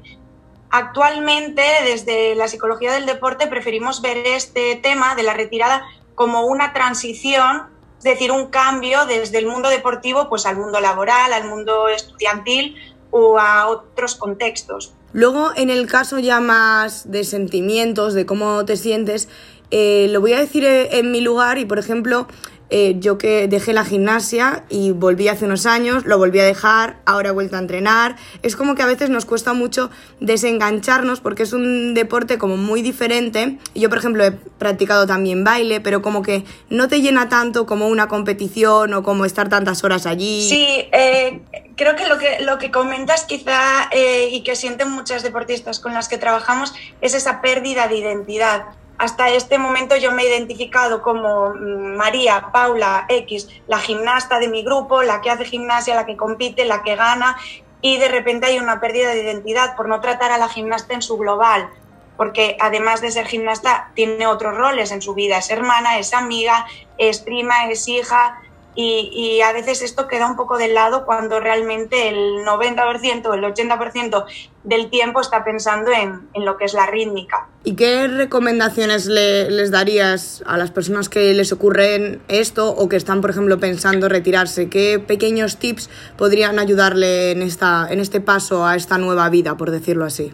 Actualmente, 0.71 1.61
desde 1.83 2.33
la 2.35 2.47
psicología 2.47 2.93
del 2.93 3.05
deporte, 3.05 3.47
preferimos 3.47 4.01
ver 4.01 4.17
este 4.25 4.77
tema 4.77 5.15
de 5.15 5.23
la 5.23 5.33
retirada 5.33 5.85
como 6.15 6.45
una 6.45 6.73
transición, 6.73 7.67
es 7.97 8.03
decir, 8.03 8.31
un 8.31 8.47
cambio 8.47 9.05
desde 9.05 9.37
el 9.37 9.47
mundo 9.47 9.69
deportivo 9.69 10.29
pues, 10.29 10.45
al 10.45 10.57
mundo 10.57 10.79
laboral, 10.79 11.33
al 11.33 11.47
mundo 11.47 11.89
estudiantil 11.89 12.77
o 13.11 13.39
a 13.39 13.67
otros 13.67 14.15
contextos. 14.15 14.93
Luego, 15.13 15.51
en 15.55 15.69
el 15.69 15.87
caso 15.87 16.19
ya 16.19 16.39
más 16.39 17.11
de 17.11 17.23
sentimientos, 17.23 18.13
de 18.13 18.25
cómo 18.25 18.65
te 18.65 18.77
sientes, 18.77 19.27
eh, 19.71 20.07
lo 20.11 20.21
voy 20.21 20.33
a 20.33 20.39
decir 20.39 20.65
en 20.65 21.11
mi 21.11 21.21
lugar 21.21 21.57
y, 21.57 21.65
por 21.65 21.79
ejemplo, 21.79 22.27
eh, 22.69 22.95
yo 22.99 23.17
que 23.17 23.47
dejé 23.47 23.73
la 23.73 23.83
gimnasia 23.83 24.63
y 24.69 24.91
volví 24.91 25.27
hace 25.27 25.45
unos 25.45 25.65
años, 25.65 26.05
lo 26.05 26.17
volví 26.17 26.39
a 26.39 26.45
dejar, 26.45 26.97
ahora 27.05 27.29
he 27.29 27.31
vuelto 27.31 27.55
a 27.55 27.59
entrenar. 27.59 28.15
Es 28.43 28.55
como 28.55 28.75
que 28.75 28.83
a 28.83 28.85
veces 28.85 29.09
nos 29.09 29.25
cuesta 29.25 29.53
mucho 29.53 29.89
desengancharnos 30.19 31.19
porque 31.19 31.43
es 31.43 31.53
un 31.53 31.93
deporte 31.93 32.37
como 32.37 32.57
muy 32.57 32.81
diferente. 32.81 33.57
Yo, 33.73 33.89
por 33.89 33.97
ejemplo, 33.97 34.23
he 34.23 34.31
practicado 34.31 35.07
también 35.07 35.43
baile, 35.43 35.81
pero 35.81 36.01
como 36.01 36.21
que 36.21 36.43
no 36.69 36.87
te 36.87 37.01
llena 37.01 37.27
tanto 37.29 37.65
como 37.65 37.87
una 37.87 38.07
competición 38.07 38.93
o 38.93 39.03
como 39.03 39.25
estar 39.25 39.49
tantas 39.49 39.83
horas 39.83 40.05
allí. 40.05 40.47
Sí, 40.47 40.65
eh, 40.91 41.41
creo 41.75 41.95
que 41.95 42.07
lo 42.07 42.17
que, 42.17 42.41
lo 42.41 42.59
que 42.59 42.71
comentas 42.71 43.23
quizá 43.23 43.89
eh, 43.91 44.29
y 44.31 44.43
que 44.43 44.55
sienten 44.55 44.91
muchas 44.91 45.23
deportistas 45.23 45.79
con 45.79 45.93
las 45.93 46.07
que 46.07 46.17
trabajamos 46.17 46.73
es 47.01 47.13
esa 47.13 47.41
pérdida 47.41 47.87
de 47.87 47.97
identidad 47.97 48.65
hasta 48.99 49.29
este 49.29 49.57
momento 49.57 49.95
yo 49.95 50.11
me 50.11 50.23
he 50.23 50.29
identificado 50.29 51.01
como 51.01 51.53
mm, 51.55 51.95
María 51.95 52.49
Paula 52.51 53.05
X, 53.07 53.47
la 53.65 53.79
gimnasta 53.79 54.39
de 54.39 54.49
mi 54.49 54.61
grupo, 54.61 55.03
la 55.03 55.21
que 55.21 55.31
hace 55.31 55.45
gimnasia, 55.45 55.95
la 55.95 56.05
que 56.05 56.17
compite, 56.17 56.65
la 56.65 56.83
que 56.83 56.97
gana, 56.97 57.37
y 57.81 57.97
de 57.97 58.09
repente 58.09 58.47
hay 58.47 58.59
una 58.59 58.81
pérdida 58.81 59.11
de 59.11 59.23
identidad 59.23 59.77
por 59.77 59.87
no 59.87 60.01
tratar 60.01 60.33
a 60.33 60.37
la 60.37 60.49
gimnasta 60.49 60.93
en 60.93 61.01
su 61.01 61.17
global, 61.17 61.69
porque 62.17 62.57
además 62.59 62.99
de 62.99 63.11
ser 63.11 63.25
gimnasta 63.25 63.91
tiene 63.95 64.27
otros 64.27 64.57
roles 64.57 64.91
en 64.91 65.01
su 65.01 65.13
vida, 65.13 65.37
es 65.37 65.49
hermana, 65.49 65.97
es 65.97 66.13
amiga, 66.13 66.67
es 66.97 67.21
prima, 67.21 67.69
es 67.69 67.87
hija, 67.87 68.41
y, 68.75 69.41
a 69.41 69.51
veces 69.51 69.81
esto 69.81 70.07
queda 70.07 70.27
un 70.27 70.35
poco 70.35 70.57
de 70.57 70.69
lado 70.69 71.05
cuando 71.05 71.39
realmente 71.39 72.09
el 72.09 72.45
90% 72.45 73.33
el 73.33 73.43
80% 73.43 74.25
del 74.63 74.89
tiempo 74.89 75.19
está 75.21 75.43
pensando 75.43 75.91
en, 75.91 76.27
lo 76.35 76.57
que 76.57 76.65
es 76.65 76.73
la 76.73 76.85
rítmica. 76.85 77.47
¿Y 77.63 77.75
qué 77.75 78.07
recomendaciones 78.07 79.05
les 79.07 79.71
darías 79.71 80.43
a 80.45 80.57
las 80.57 80.71
personas 80.71 81.09
que 81.09 81.33
les 81.33 81.51
ocurren 81.51 82.21
esto 82.27 82.69
o 82.69 82.87
que 82.87 82.95
están, 82.95 83.21
por 83.21 83.31
ejemplo, 83.31 83.59
pensando 83.59 84.07
retirarse? 84.07 84.69
¿Qué 84.69 84.99
pequeños 84.99 85.57
tips 85.57 85.89
podrían 86.17 86.59
ayudarle 86.59 87.31
en, 87.31 87.41
esta, 87.41 87.87
en 87.89 87.99
este 87.99 88.21
paso 88.21 88.65
a 88.65 88.75
esta 88.75 88.97
nueva 88.97 89.29
vida, 89.29 89.57
por 89.57 89.71
decirlo 89.71 90.05
así? 90.05 90.33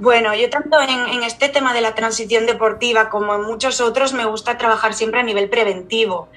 Bueno, 0.00 0.34
yo 0.34 0.48
tanto 0.48 0.78
en, 0.80 1.22
este 1.24 1.50
tema 1.50 1.74
de 1.74 1.82
la 1.82 1.94
transición 1.94 2.46
deportiva 2.46 3.10
como 3.10 3.34
en 3.34 3.42
muchos 3.42 3.82
otros 3.82 4.14
me 4.14 4.24
gusta 4.24 4.56
trabajar 4.56 4.94
siempre 4.94 5.20
a 5.20 5.22
nivel 5.22 5.50
preventivo. 5.50 6.30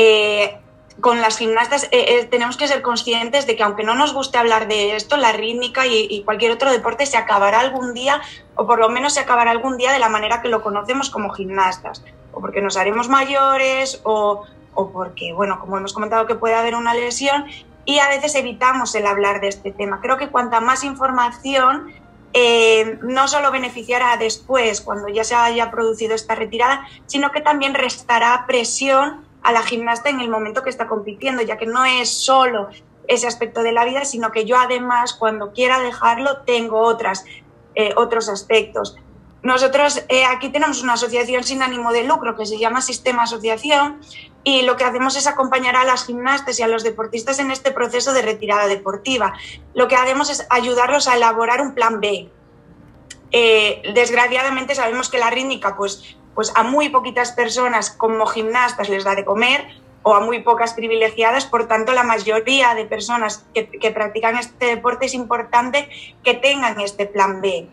Eh, 0.00 0.56
con 1.00 1.20
las 1.20 1.38
gimnastas 1.38 1.84
eh, 1.84 1.88
eh, 1.92 2.24
tenemos 2.30 2.56
que 2.56 2.68
ser 2.68 2.82
conscientes 2.82 3.48
de 3.48 3.56
que 3.56 3.64
aunque 3.64 3.82
no 3.82 3.94
nos 3.94 4.14
guste 4.14 4.38
hablar 4.38 4.68
de 4.68 4.94
esto, 4.94 5.16
la 5.16 5.32
rítmica 5.32 5.86
y, 5.86 6.22
cualquier 6.24 6.52
otro 6.52 6.70
deporte 6.70 7.04
se 7.04 7.16
acabará 7.16 7.60
algún 7.60 7.94
día, 7.94 8.20
o 8.54 8.66
por 8.66 8.78
lo 8.78 8.88
menos 8.88 9.14
se 9.14 9.20
acabará 9.20 9.50
algún 9.50 9.76
día 9.76 9.92
de 9.92 9.98
la 9.98 10.08
manera 10.08 10.40
que 10.40 10.48
lo 10.48 10.62
conocemos 10.62 11.10
como 11.10 11.30
gimnastas, 11.30 12.04
o 12.32 12.40
porque 12.40 12.60
nos 12.60 12.76
haremos 12.76 13.08
mayores, 13.08 14.00
o, 14.04 14.44
porque, 14.74 15.32
bueno, 15.32 15.58
como 15.60 15.78
hemos 15.78 15.92
comentado 15.92 16.26
que 16.26 16.36
puede 16.36 16.54
haber 16.54 16.76
una 16.76 16.94
lesión, 16.94 17.46
y 17.84 17.98
a 17.98 18.08
veces 18.08 18.36
evitamos 18.36 18.94
el 18.94 19.06
hablar 19.06 19.40
de 19.40 19.48
este 19.48 19.72
tema. 19.72 20.00
Creo 20.00 20.16
que 20.16 20.28
cuanta 20.28 20.60
más 20.60 20.84
información 20.84 21.92
no 23.02 23.26
solo 23.26 23.50
beneficiará 23.50 24.16
después, 24.16 24.80
cuando 24.80 25.08
ya 25.08 25.24
se 25.24 25.34
haya 25.34 25.72
producido 25.72 26.14
esta 26.14 26.36
retirada, 26.36 26.86
sino 27.06 27.32
que 27.32 27.40
también 27.40 27.74
restará 27.74 28.44
presión 28.46 29.26
a 29.42 29.52
la 29.52 29.62
gimnasta 29.62 30.10
en 30.10 30.20
el 30.20 30.28
momento 30.28 30.62
que 30.62 30.70
está 30.70 30.86
compitiendo, 30.86 31.42
ya 31.42 31.56
que 31.56 31.66
no 31.66 31.84
es 31.84 32.10
solo 32.10 32.68
ese 33.06 33.26
aspecto 33.26 33.62
de 33.62 33.72
la 33.72 33.84
vida, 33.84 34.04
sino 34.04 34.30
que 34.30 34.44
yo 34.44 34.56
además 34.58 35.14
cuando 35.14 35.52
quiera 35.52 35.80
dejarlo 35.80 36.38
tengo 36.42 36.80
otras, 36.80 37.24
eh, 37.74 37.92
otros 37.96 38.28
aspectos. 38.28 38.96
Nosotros 39.42 40.04
eh, 40.08 40.24
aquí 40.24 40.50
tenemos 40.50 40.82
una 40.82 40.94
asociación 40.94 41.44
sin 41.44 41.62
ánimo 41.62 41.92
de 41.92 42.04
lucro 42.04 42.36
que 42.36 42.44
se 42.44 42.58
llama 42.58 42.82
Sistema 42.82 43.22
Asociación 43.22 44.00
y 44.42 44.62
lo 44.62 44.76
que 44.76 44.84
hacemos 44.84 45.16
es 45.16 45.26
acompañar 45.26 45.76
a 45.76 45.84
las 45.84 46.06
gimnastas 46.06 46.58
y 46.58 46.62
a 46.62 46.68
los 46.68 46.82
deportistas 46.82 47.38
en 47.38 47.50
este 47.50 47.70
proceso 47.70 48.12
de 48.12 48.22
retirada 48.22 48.66
deportiva. 48.66 49.34
Lo 49.74 49.86
que 49.88 49.94
hacemos 49.94 50.28
es 50.28 50.46
ayudarlos 50.50 51.06
a 51.06 51.16
elaborar 51.16 51.60
un 51.60 51.74
plan 51.74 52.00
B. 52.00 52.28
Eh, 53.30 53.82
desgraciadamente 53.94 54.74
sabemos 54.74 55.08
que 55.08 55.18
la 55.18 55.30
rítmica 55.30 55.76
pues 55.76 56.16
pues 56.38 56.52
a 56.54 56.62
muy 56.62 56.88
poquitas 56.88 57.32
personas 57.32 57.90
como 57.90 58.24
gimnastas 58.24 58.88
les 58.88 59.02
da 59.02 59.16
de 59.16 59.24
comer 59.24 59.66
o 60.04 60.14
a 60.14 60.20
muy 60.20 60.38
pocas 60.38 60.72
privilegiadas, 60.72 61.46
por 61.46 61.66
tanto 61.66 61.92
la 61.92 62.04
mayoría 62.04 62.76
de 62.76 62.84
personas 62.84 63.44
que, 63.52 63.90
practican 63.90 64.36
este 64.36 64.66
deporte 64.66 65.06
es 65.06 65.14
importante 65.14 65.88
que 66.22 66.34
tengan 66.34 66.78
este 66.78 67.06
plan 67.06 67.40
B. 67.40 67.66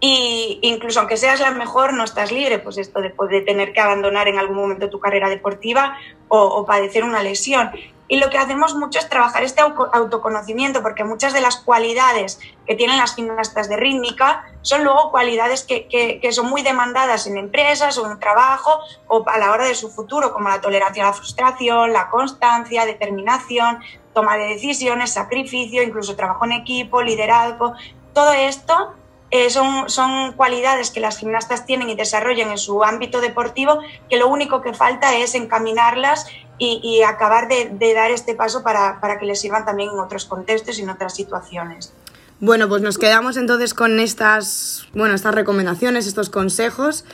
Y 0.00 0.58
incluso 0.62 0.98
aunque 0.98 1.16
seas 1.16 1.38
la 1.38 1.52
mejor, 1.52 1.92
no 1.92 2.02
estás 2.02 2.32
libre, 2.32 2.58
pues 2.58 2.76
esto 2.76 3.00
de, 3.00 3.40
tener 3.42 3.72
que 3.72 3.80
abandonar 3.80 4.26
en 4.26 4.40
algún 4.40 4.56
momento 4.56 4.90
tu 4.90 4.98
carrera 4.98 5.28
deportiva 5.28 5.96
o 6.26 6.66
padecer 6.66 7.04
una 7.04 7.22
lesión. 7.22 7.70
Y 8.08 8.16
lo 8.18 8.30
que 8.30 8.38
hacemos 8.38 8.74
mucho 8.74 8.98
es 8.98 9.08
trabajar 9.08 9.42
este 9.42 9.60
autoconocimiento, 9.60 10.82
porque 10.82 11.04
muchas 11.04 11.34
de 11.34 11.42
las 11.42 11.56
cualidades 11.56 12.40
que 12.66 12.74
tienen 12.74 12.96
las 12.96 13.14
gimnastas 13.14 13.68
de 13.68 13.76
rítmica 13.76 14.44
son 14.62 14.82
luego 14.82 15.10
cualidades 15.10 15.64
que, 15.64 16.20
son 16.32 16.48
muy 16.48 16.62
demandadas 16.62 17.26
en 17.26 17.36
empresas 17.36 17.98
o 17.98 18.10
en 18.10 18.18
trabajo 18.18 18.80
o 19.08 19.22
a 19.28 19.38
la 19.38 19.52
hora 19.52 19.66
de 19.66 19.74
su 19.74 19.90
futuro, 19.90 20.32
como 20.32 20.48
la 20.48 20.60
tolerancia 20.60 21.04
a 21.04 21.08
la 21.08 21.12
frustración, 21.12 21.92
la 21.92 22.08
constancia, 22.08 22.86
determinación, 22.86 23.80
toma 24.14 24.36
de 24.36 24.48
decisiones, 24.54 25.12
sacrificio, 25.12 25.82
incluso 25.82 26.16
trabajo 26.16 26.46
en 26.46 26.52
equipo, 26.52 27.02
liderazgo. 27.02 27.74
Todo 28.14 28.32
esto 28.32 28.94
eh, 29.30 29.50
son, 29.50 29.90
son 29.90 30.32
cualidades 30.32 30.90
que 30.90 31.00
las 31.00 31.18
gimnastas 31.18 31.66
tienen 31.66 31.90
y 31.90 31.94
desarrollan 31.94 32.50
en 32.50 32.58
su 32.58 32.82
ámbito 32.82 33.20
deportivo, 33.20 33.78
que 34.08 34.16
lo 34.16 34.28
único 34.28 34.62
que 34.62 34.72
falta 34.72 35.16
es 35.16 35.34
encaminarlas 35.34 36.26
y, 36.60 37.02
acabar 37.02 37.46
de, 37.48 37.94
dar 37.94 38.10
este 38.10 38.34
paso 38.34 38.62
para, 38.62 38.98
que 39.20 39.26
les 39.26 39.40
sirvan 39.40 39.64
también 39.64 39.90
en 39.92 40.00
otros 40.00 40.24
contextos 40.24 40.78
y 40.78 40.82
en 40.82 40.90
otras 40.90 41.14
situaciones. 41.14 41.92
Bueno, 42.40 42.68
pues 42.68 42.82
nos 42.82 42.98
quedamos 42.98 43.36
entonces 43.36 43.74
con 43.74 44.00
estas, 44.00 44.88
bueno, 44.92 45.14
estas 45.14 45.34
recomendaciones, 45.34 46.06
estos 46.06 46.30
consejos. 46.30 47.04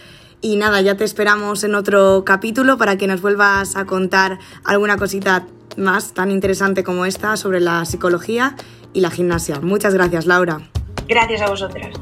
Y 0.40 0.56
nada, 0.56 0.80
ya 0.82 0.96
te 0.96 1.04
esperamos 1.04 1.64
en 1.64 1.74
otro 1.74 2.24
capítulo 2.24 2.76
para 2.76 2.96
que 2.96 3.06
nos 3.06 3.22
vuelvas 3.22 3.76
a 3.76 3.86
contar 3.86 4.38
alguna 4.64 4.98
cosita 4.98 5.46
más 5.76 6.12
tan 6.12 6.30
interesante 6.30 6.84
como 6.84 7.06
esta 7.06 7.36
sobre 7.36 7.60
la 7.60 7.84
psicología 7.86 8.54
y 8.92 9.00
la 9.00 9.10
gimnasia. 9.10 9.60
Muchas 9.60 9.94
gracias, 9.94 10.26
Laura. 10.26 10.60
Gracias 11.06 11.42
a 11.42 11.48
vosotras. 11.48 11.94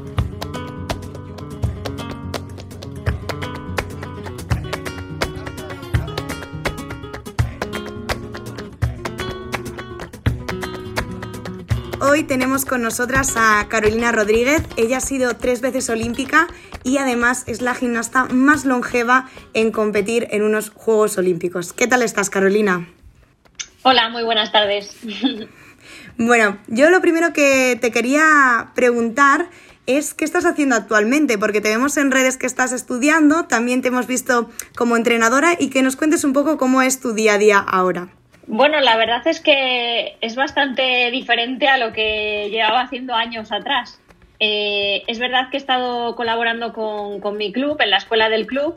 Hoy 12.05 12.23
tenemos 12.23 12.65
con 12.65 12.81
nosotras 12.81 13.33
a 13.37 13.65
Carolina 13.69 14.11
Rodríguez. 14.11 14.61
Ella 14.77 14.97
ha 14.97 15.01
sido 15.01 15.35
tres 15.35 15.61
veces 15.61 15.89
olímpica 15.89 16.47
y 16.83 16.97
además 16.97 17.43
es 17.47 17.61
la 17.61 17.73
gimnasta 17.73 18.25
más 18.25 18.65
longeva 18.65 19.29
en 19.53 19.71
competir 19.71 20.27
en 20.31 20.43
unos 20.43 20.69
Juegos 20.69 21.17
Olímpicos. 21.17 21.73
¿Qué 21.73 21.87
tal 21.87 22.03
estás, 22.03 22.29
Carolina? 22.29 22.87
Hola, 23.83 24.09
muy 24.09 24.23
buenas 24.23 24.51
tardes. 24.51 24.95
Bueno, 26.17 26.57
yo 26.67 26.89
lo 26.89 27.01
primero 27.01 27.33
que 27.33 27.77
te 27.81 27.91
quería 27.91 28.71
preguntar 28.75 29.47
es 29.85 30.13
qué 30.13 30.25
estás 30.25 30.45
haciendo 30.45 30.75
actualmente, 30.75 31.37
porque 31.37 31.59
te 31.59 31.69
vemos 31.69 31.97
en 31.97 32.11
redes 32.11 32.37
que 32.37 32.45
estás 32.45 32.71
estudiando, 32.71 33.45
también 33.45 33.81
te 33.81 33.89
hemos 33.89 34.07
visto 34.07 34.49
como 34.75 34.95
entrenadora 34.95 35.53
y 35.59 35.69
que 35.69 35.81
nos 35.81 35.95
cuentes 35.95 36.23
un 36.23 36.33
poco 36.33 36.57
cómo 36.57 36.81
es 36.81 37.01
tu 37.01 37.13
día 37.13 37.33
a 37.33 37.37
día 37.37 37.57
ahora. 37.59 38.09
Bueno, 38.45 38.79
la 38.81 38.97
verdad 38.97 39.25
es 39.25 39.39
que 39.39 40.17
es 40.21 40.35
bastante 40.35 41.09
diferente 41.11 41.67
a 41.67 41.77
lo 41.77 41.93
que 41.93 42.49
llevaba 42.49 42.81
haciendo 42.81 43.13
años 43.13 43.51
atrás. 43.51 43.99
Eh, 44.39 45.03
es 45.07 45.19
verdad 45.19 45.49
que 45.49 45.57
he 45.57 45.59
estado 45.59 46.15
colaborando 46.15 46.73
con, 46.73 47.37
mi 47.37 47.53
club, 47.53 47.77
en 47.79 47.89
la 47.89 47.97
escuela 47.97 48.29
del 48.29 48.45
club. 48.45 48.75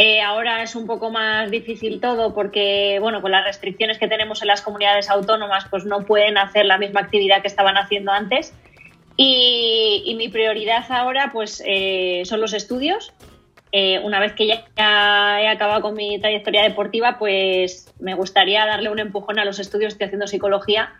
Eh, 0.00 0.20
ahora 0.20 0.62
es 0.62 0.76
un 0.76 0.86
poco 0.86 1.10
más 1.10 1.50
difícil 1.50 2.00
todo 2.00 2.32
porque, 2.32 2.98
bueno, 3.00 3.20
con 3.20 3.32
las 3.32 3.44
restricciones 3.44 3.98
que 3.98 4.06
tenemos 4.06 4.40
en 4.42 4.46
las 4.46 4.62
comunidades 4.62 5.10
autónomas, 5.10 5.66
pues 5.68 5.84
no 5.86 6.06
pueden 6.06 6.38
hacer 6.38 6.66
la 6.66 6.78
misma 6.78 7.00
actividad 7.00 7.42
que 7.42 7.48
estaban 7.48 7.76
haciendo 7.76 8.12
antes. 8.12 8.54
Y, 9.16 10.14
mi 10.16 10.28
prioridad 10.28 10.84
ahora, 10.90 11.30
pues, 11.32 11.60
eh, 11.66 12.22
son 12.26 12.40
los 12.40 12.52
estudios. 12.52 13.12
Eh, 13.72 13.98
una 14.04 14.20
vez 14.20 14.34
que 14.34 14.46
ya, 14.46 15.42
he 15.42 15.48
acabado 15.48 15.82
con 15.82 15.94
mi 15.94 16.20
trayectoria 16.20 16.62
deportiva, 16.62 17.18
pues 17.18 17.92
me 17.98 18.14
gustaría 18.14 18.64
darle 18.66 18.90
un 18.90 19.00
empujón 19.00 19.40
a 19.40 19.44
los 19.44 19.58
estudios. 19.58 19.94
Estoy 19.94 20.06
haciendo 20.06 20.28
psicología 20.28 20.92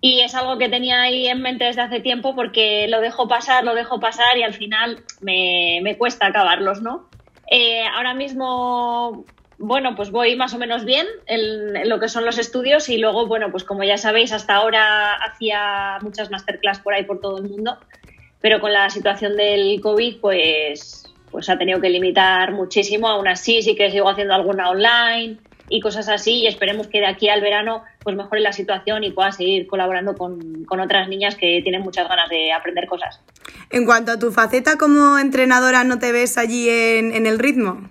y 0.00 0.18
es 0.18 0.34
algo 0.34 0.58
que 0.58 0.68
tenía 0.68 1.02
ahí 1.02 1.28
en 1.28 1.42
mente 1.42 1.66
desde 1.66 1.82
hace 1.82 2.00
tiempo 2.00 2.34
porque 2.34 2.88
lo 2.88 3.00
dejo 3.00 3.28
pasar, 3.28 3.62
lo 3.62 3.76
dejo 3.76 4.00
pasar 4.00 4.36
y 4.36 4.42
al 4.42 4.52
final 4.52 5.04
me, 5.20 5.94
cuesta 5.96 6.26
acabarlos, 6.26 6.82
¿no? 6.82 7.08
Eh, 7.54 7.84
ahora 7.84 8.14
mismo, 8.14 9.26
bueno, 9.58 9.94
pues 9.94 10.10
voy 10.10 10.36
más 10.36 10.54
o 10.54 10.58
menos 10.58 10.86
bien 10.86 11.06
en, 11.26 11.86
lo 11.86 12.00
que 12.00 12.08
son 12.08 12.24
los 12.24 12.38
estudios 12.38 12.88
y 12.88 12.96
luego, 12.96 13.26
bueno, 13.26 13.50
pues 13.50 13.62
como 13.62 13.84
ya 13.84 13.98
sabéis, 13.98 14.32
hasta 14.32 14.54
ahora 14.54 15.12
hacía 15.16 15.98
muchas 16.00 16.30
masterclass 16.30 16.80
por 16.80 16.94
ahí 16.94 17.04
por 17.04 17.20
todo 17.20 17.36
el 17.36 17.44
mundo, 17.44 17.76
pero 18.40 18.58
con 18.58 18.72
la 18.72 18.88
situación 18.88 19.36
del 19.36 19.82
COVID, 19.82 20.20
pues 20.22 21.14
pues 21.30 21.50
ha 21.50 21.58
tenido 21.58 21.78
que 21.78 21.90
limitar 21.90 22.52
muchísimo. 22.52 23.06
Aún 23.08 23.28
así, 23.28 23.60
sí 23.60 23.74
que 23.76 23.90
sigo 23.90 24.08
haciendo 24.08 24.32
alguna 24.32 24.70
online 24.70 25.36
y 25.72 25.80
cosas 25.80 26.06
así 26.10 26.42
y 26.42 26.46
esperemos 26.46 26.86
que 26.88 27.00
de 27.00 27.06
aquí 27.06 27.30
al 27.30 27.40
verano 27.40 27.82
pues 28.04 28.14
mejore 28.14 28.42
la 28.42 28.52
situación 28.52 29.04
y 29.04 29.10
pueda 29.10 29.32
seguir 29.32 29.66
colaborando 29.66 30.14
con, 30.14 30.66
otras 30.68 31.08
niñas 31.08 31.34
que 31.34 31.60
tienen 31.62 31.80
muchas 31.80 32.08
ganas 32.08 32.28
de 32.28 32.52
aprender 32.52 32.86
cosas. 32.86 33.20
En 33.70 33.86
cuanto 33.86 34.12
a 34.12 34.18
tu 34.18 34.32
faceta 34.32 34.76
como 34.76 35.18
entrenadora, 35.18 35.82
¿no 35.82 35.98
te 35.98 36.12
ves 36.12 36.36
allí 36.36 36.68
en, 36.68 37.26
el 37.26 37.38
ritmo? 37.38 37.88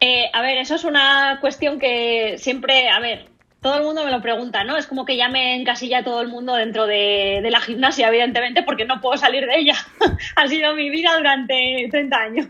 Eh, 0.00 0.24
a 0.32 0.42
ver, 0.42 0.58
eso 0.58 0.74
es 0.74 0.82
una 0.82 1.38
cuestión 1.40 1.78
que 1.78 2.36
siempre, 2.38 2.88
a 2.88 2.98
ver, 2.98 3.28
todo 3.60 3.76
el 3.76 3.84
mundo 3.84 4.04
me 4.04 4.10
lo 4.10 4.20
pregunta, 4.20 4.64
¿no? 4.64 4.76
Es 4.76 4.86
como 4.88 5.04
que 5.04 5.16
ya 5.16 5.28
me 5.28 5.54
encasilla 5.54 6.02
todo 6.02 6.20
el 6.22 6.28
mundo 6.28 6.54
dentro 6.54 6.86
de, 6.86 7.46
la 7.48 7.60
gimnasia, 7.60 8.08
evidentemente, 8.08 8.64
porque 8.64 8.84
no 8.84 9.00
puedo 9.00 9.16
salir 9.16 9.46
de 9.46 9.58
ella. 9.58 9.74
ha 10.36 10.48
sido 10.48 10.74
mi 10.74 10.90
vida 10.90 11.16
durante 11.16 11.86
30 11.88 12.16
años. 12.16 12.48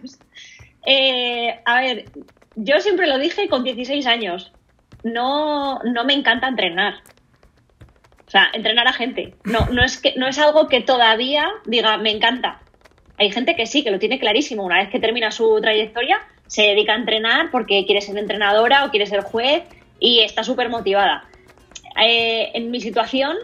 Eh, 0.87 1.61
a 1.65 1.81
ver, 1.81 2.05
yo 2.57 2.81
siempre 2.81 3.07
lo 3.07 3.19
dije 3.19 3.49
con 3.49 3.63
16 3.63 4.07
años. 4.07 4.53
No, 5.05 5.79
no 5.85 6.05
me 6.05 6.15
encanta 6.15 6.49
entrenar. 6.49 6.95
O 8.27 8.31
sea, 8.31 8.49
entrenar 8.53 8.89
a 8.89 8.93
gente. 8.93 9.35
No, 9.45 9.67
no, 9.67 9.85
es 9.85 9.99
que, 9.99 10.15
no 10.17 10.27
es 10.27 10.39
algo 10.39 10.67
que 10.67 10.81
todavía 10.81 11.47
diga, 11.67 11.97
me 11.99 12.11
encanta. 12.11 12.61
Hay 13.19 13.31
gente 13.31 13.55
que 13.55 13.67
sí, 13.67 13.85
que 13.85 13.91
lo 13.91 13.99
tiene 13.99 14.19
clarísimo. 14.19 14.65
Una 14.65 14.79
vez 14.79 14.89
que 14.89 14.99
termina 14.99 15.31
su 15.31 15.61
trayectoria, 15.61 16.19
se 16.47 16.63
dedica 16.63 16.95
a 16.95 16.97
entrenar 16.97 17.51
porque 17.51 17.85
quiere 17.87 18.01
ser 18.01 18.19
entrenadora 18.19 18.85
o 18.85 18.91
quiere 18.91 19.07
ser 19.07 19.21
juez 19.21 19.63
y 20.01 20.21
está 20.21 20.43
súper 20.43 20.71
motivada. 20.71 21.29
Eh, 22.01 22.51
en 22.55 22.71
mi 22.71 22.81
situación, 22.81 23.37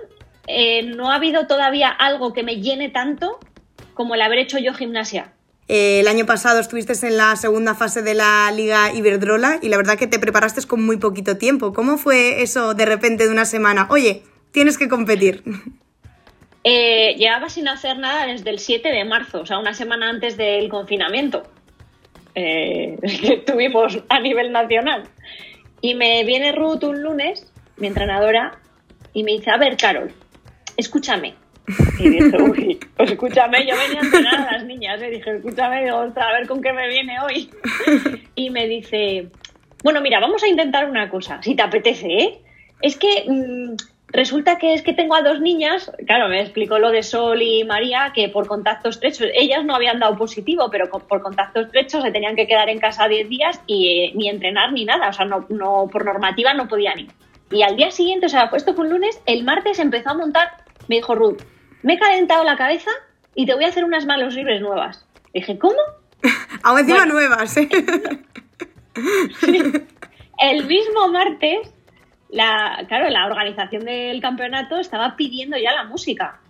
eh, 0.47 0.83
no 0.83 1.11
ha 1.11 1.17
habido 1.17 1.47
todavía 1.47 1.89
algo 1.89 2.33
que 2.33 2.43
me 2.43 2.57
llene 2.57 2.89
tanto 2.89 3.39
como 3.95 4.15
el 4.15 4.23
haber 4.23 4.41
hecho 4.41 4.59
yo 4.59 4.75
gimnasia. 4.75 5.33
Eh, 5.75 6.01
el 6.01 6.09
año 6.09 6.27
pasado 6.27 6.61
estuviste 6.61 6.93
en 7.07 7.17
la 7.17 7.35
segunda 7.35 7.75
fase 7.75 8.03
de 8.03 8.13
la 8.13 8.53
Liga 8.55 8.93
Iberdrola 8.93 9.59
y 9.63 9.71
la 9.71 9.79
verdad 9.79 9.97
que 9.97 10.07
te 10.07 10.19
preparaste 10.19 10.61
con 10.67 10.85
muy 10.85 10.99
poquito 10.99 11.39
tiempo. 11.39 11.73
¿Cómo 11.73 11.97
fue 11.97 12.43
eso 12.43 12.75
de 12.75 12.85
repente 12.85 13.25
de 13.25 13.31
una 13.31 13.47
semana? 13.47 13.87
Oye, 13.89 14.23
tienes 14.53 14.77
que 14.77 14.89
competir. 14.89 15.43
Eh, 16.65 17.17
llevaba 17.17 17.49
sin 17.49 17.67
hacer 17.67 17.99
nada 17.99 18.25
desde 18.29 18.49
el 18.49 18.61
7 18.61 18.89
de 18.89 19.05
marzo, 19.05 19.41
o 19.41 19.47
sea, 19.47 19.59
una 19.59 19.75
semana 19.75 20.09
antes 20.09 20.37
del 20.37 20.69
confinamiento 20.69 21.43
eh, 22.37 22.97
que 23.21 23.39
tuvimos 23.39 23.99
a 24.09 24.21
nivel 24.21 24.53
nacional. 24.53 25.03
Y 25.81 25.97
me 25.97 26.23
viene 26.23 26.53
Ruth 26.53 26.85
un 26.85 27.03
lunes, 27.03 27.53
mi 27.79 27.89
entrenadora, 27.89 28.61
y 29.13 29.25
me 29.25 29.33
dice, 29.33 29.51
a 29.51 29.57
ver, 29.57 29.77
Carol, 29.77 30.15
escúchame. 30.77 31.35
Y 31.99 32.09
dije, 32.09 32.43
uy, 32.43 32.81
escúchame, 32.99 33.67
yo 33.67 33.77
venía 33.77 34.01
a 34.01 34.05
entrenar 34.05 34.35
a 34.35 34.53
las 34.53 34.65
niñas, 34.65 35.01
¿eh? 35.01 35.11
dije, 35.11 35.37
escúchame, 35.37 35.85
digo, 35.85 35.97
a 35.99 36.33
ver 36.33 36.47
con 36.49 36.61
qué 36.61 36.73
me 36.73 36.89
viene 36.89 37.21
hoy. 37.21 37.51
Y 38.35 38.51
me 38.51 38.67
dice, 38.67 39.29
bueno, 39.83 40.01
mira, 40.01 40.21
vamos 40.21 40.43
a 40.43 40.49
intentar 40.49 40.89
una 40.89 41.09
cosa, 41.09 41.41
si 41.43 41.55
te 41.55 41.63
apetece, 41.63 42.07
¿eh? 42.07 42.39
Es 42.81 42.97
que 42.97 43.25
mm, 43.29 43.77
resulta 44.09 44.59
que 44.59 44.75
es 44.75 44.83
que 44.83 44.93
tengo 44.93 45.15
a 45.15 45.23
dos 45.23 45.41
niñas, 45.41 45.91
claro, 46.07 46.29
me 46.29 46.41
explicó 46.41 46.79
lo 46.79 46.91
de 46.91 47.03
Sol 47.03 47.41
y 47.41 47.65
María, 47.65 48.13
que 48.15 48.29
por 48.29 48.47
contacto 48.47 48.89
estrecho, 48.89 49.25
ellas 49.33 49.65
no 49.65 49.75
habían 49.75 49.99
dado 49.99 50.17
positivo, 50.17 50.69
pero 50.71 50.89
por 50.91 51.23
contacto 51.23 51.61
estrecho 51.61 52.01
se 52.03 52.11
tenían 52.11 52.37
que 52.37 52.47
quedar 52.47 52.69
en 52.69 52.79
casa 52.79 53.09
10 53.09 53.29
días 53.29 53.61
y 53.67 53.89
eh, 53.89 54.13
ni 54.15 54.29
entrenar 54.29 54.73
ni 54.73 54.85
nada, 54.85 55.09
o 55.09 55.13
sea, 55.13 55.25
no, 55.25 55.47
no, 55.49 55.89
por 55.91 56.05
normativa 56.05 56.55
no 56.55 56.69
podían 56.69 56.99
ir. 56.99 57.11
Y 57.51 57.63
al 57.63 57.77
día 57.77 57.91
siguiente, 57.91 58.27
o 58.27 58.29
sea, 58.29 58.51
esto 58.55 58.75
fue 58.75 58.87
un 58.87 58.93
lunes, 58.93 59.21
el 59.27 59.45
martes 59.45 59.79
empezó 59.79 60.11
a 60.11 60.15
montar, 60.15 60.49
me 60.93 60.97
dijo 60.97 61.15
Ruth, 61.15 61.41
me 61.83 61.95
he 61.95 61.99
calentado 61.99 62.45
la 62.45 62.59
cabeza 62.59 62.91
y 63.35 63.47
te 63.47 63.55
voy 63.55 63.65
a 63.65 63.69
hacer 63.69 63.83
unas 63.83 64.05
manos 64.05 64.35
libres 64.35 64.61
nuevas. 64.61 65.07
dije, 65.33 65.59
¿cómo? 65.59 65.79
Aún 66.63 66.81
encima 66.81 67.07
nuevas, 67.07 67.57
¿eh? 67.57 67.69
El 70.39 70.67
mismo 70.67 71.09
martes 71.09 71.73
la, 72.29 72.85
claro, 72.89 73.09
la 73.09 73.25
organización 73.25 73.87
del 73.87 74.21
campeonato 74.21 74.79
estaba 74.79 75.17
pidiendo 75.17 75.57
ya 75.57 75.73
la 75.73 75.85
música. 75.85 76.41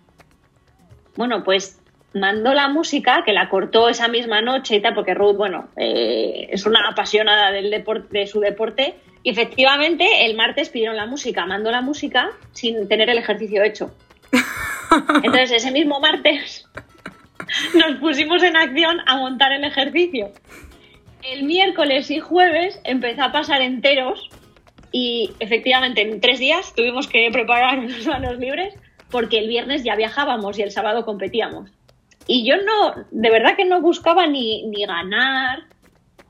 Bueno, 1.15 1.41
pues 1.45 1.79
mandó 2.13 2.53
la 2.53 2.67
música, 2.67 3.23
que 3.25 3.31
la 3.31 3.47
cortó 3.47 3.87
esa 3.87 4.09
misma 4.09 4.41
noche 4.41 4.75
y 4.75 4.81
tal, 4.81 4.93
porque 4.93 5.13
Ruth, 5.13 5.37
bueno, 5.37 5.69
eh, 5.77 6.49
es 6.51 6.65
una 6.65 6.89
apasionada 6.89 7.51
del 7.51 7.71
deporte, 7.71 8.19
de 8.19 8.27
su 8.27 8.41
deporte, 8.41 8.95
y 9.23 9.29
efectivamente 9.29 10.25
el 10.25 10.35
martes 10.35 10.69
pidieron 10.69 10.97
la 10.97 11.05
música, 11.05 11.45
mandó 11.45 11.71
la 11.71 11.81
música 11.81 12.31
sin 12.51 12.89
tener 12.89 13.09
el 13.09 13.17
ejercicio 13.17 13.63
hecho. 13.63 13.95
Entonces 15.23 15.51
ese 15.51 15.71
mismo 15.71 15.99
martes 15.99 16.65
nos 17.75 17.99
pusimos 17.99 18.43
en 18.43 18.55
acción 18.55 18.97
a 19.05 19.17
montar 19.17 19.51
el 19.51 19.63
ejercicio. 19.63 20.31
El 21.23 21.43
miércoles 21.43 22.11
y 22.11 22.19
jueves 22.19 22.79
empezó 22.83 23.23
a 23.23 23.31
pasar 23.31 23.61
enteros 23.61 24.29
y 24.91 25.31
efectivamente, 25.39 26.01
en 26.01 26.21
tres 26.21 26.39
días 26.39 26.73
tuvimos 26.75 27.07
que 27.07 27.29
preparar 27.31 27.79
unos 27.79 28.05
manos 28.05 28.37
libres 28.39 28.75
porque 29.09 29.39
el 29.39 29.47
viernes 29.47 29.83
ya 29.83 29.95
viajábamos 29.95 30.57
y 30.57 30.61
el 30.61 30.71
sábado 30.71 31.03
competíamos. 31.05 31.71
Y 32.27 32.47
yo 32.47 32.55
no, 32.57 33.05
de 33.11 33.29
verdad 33.29 33.55
que 33.57 33.65
no 33.65 33.81
buscaba 33.81 34.27
ni, 34.27 34.65
ni 34.67 34.85
ganar, 34.85 35.63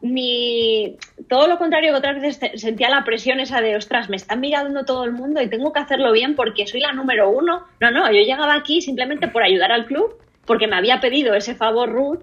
ni 0.04 0.98
todo 1.30 1.48
lo 1.48 1.58
contrario 1.58 1.92
que 1.92 1.98
otras 1.98 2.22
veces 2.22 2.62
sentía 2.62 2.90
la 2.90 3.06
presión 3.06 3.40
esa 3.40 3.62
de, 3.62 3.78
ostras, 3.78 4.10
me 4.10 4.18
están 4.18 4.42
mirando 4.42 4.84
todo 4.84 5.06
el 5.06 5.14
mundo 5.14 5.42
y 5.42 5.48
tengo 5.48 5.72
que 5.72 5.80
hacerlo 5.80 6.12
bien 6.12 6.36
porque 6.36 6.68
soy 6.68 6.82
la 6.82 6.92
número 6.92 7.30
uno. 7.30 7.64
No, 7.80 7.90
no, 7.90 8.12
yo 8.12 8.20
llegaba 8.20 8.54
aquí 8.54 8.82
simplemente 8.82 9.30
por 9.30 9.44
ayudar 9.44 9.72
al 9.72 9.86
club, 9.86 10.18
porque 10.46 10.68
me 10.68 10.76
había 10.76 11.00
pedido 11.00 11.34
ese 11.34 11.56
favor 11.56 11.90
Ruth 11.90 12.20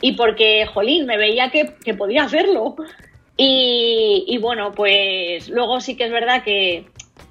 y 0.00 0.12
porque, 0.12 0.64
jolín, 0.66 1.06
me 1.06 1.18
veía 1.18 1.50
que, 1.50 1.74
que 1.84 1.92
podía 1.92 2.22
hacerlo. 2.22 2.76
Y, 3.40 4.36
bueno, 4.40 4.72
pues 4.72 5.48
luego 5.48 5.80
sí 5.80 5.96
que 5.96 6.04
es 6.04 6.10
verdad 6.10 6.42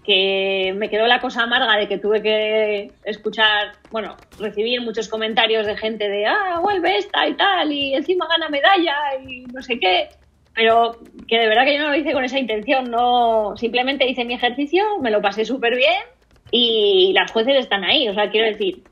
que, 0.07 0.73
me 0.75 0.89
quedó 0.89 1.05
la 1.05 1.19
cosa 1.19 1.43
amarga 1.43 1.75
de 1.75 1.87
que 1.87 1.97
tuve 1.97 2.21
que 2.21 2.91
escuchar, 3.03 3.73
bueno, 3.91 4.15
recibir 4.39 4.81
muchos 4.81 5.09
comentarios 5.09 5.67
de 5.67 5.75
gente 5.75 6.07
de, 6.07 6.25
ah, 6.25 6.59
vuelve 6.61 6.97
esta 6.97 7.27
y 7.27 7.33
tal, 7.33 7.71
y 7.71 7.93
encima 7.93 8.25
gana 8.27 8.47
medalla 8.47 8.95
y 9.27 9.43
no 9.53 9.61
sé 9.61 9.77
qué. 9.77 10.07
Pero 10.55 10.97
que 11.27 11.37
de 11.37 11.47
verdad 11.47 11.65
que 11.65 11.75
yo 11.75 11.83
no 11.83 11.89
lo 11.89 11.95
hice 11.95 12.13
con 12.13 12.23
esa 12.23 12.39
intención, 12.39 12.89
no, 12.89 13.55
simplemente 13.57 14.07
hice 14.07 14.23
mi 14.23 14.33
ejercicio, 14.33 14.97
me 15.01 15.11
lo 15.11 15.21
pasé 15.21 15.43
súper 15.43 15.75
bien 15.75 16.01
y 16.51 17.11
las 17.13 17.31
jueces 17.31 17.57
están 17.57 17.83
ahí, 17.83 18.07
o 18.07 18.13
sea, 18.13 18.31
quiero 18.31 18.47
decir, 18.47 18.83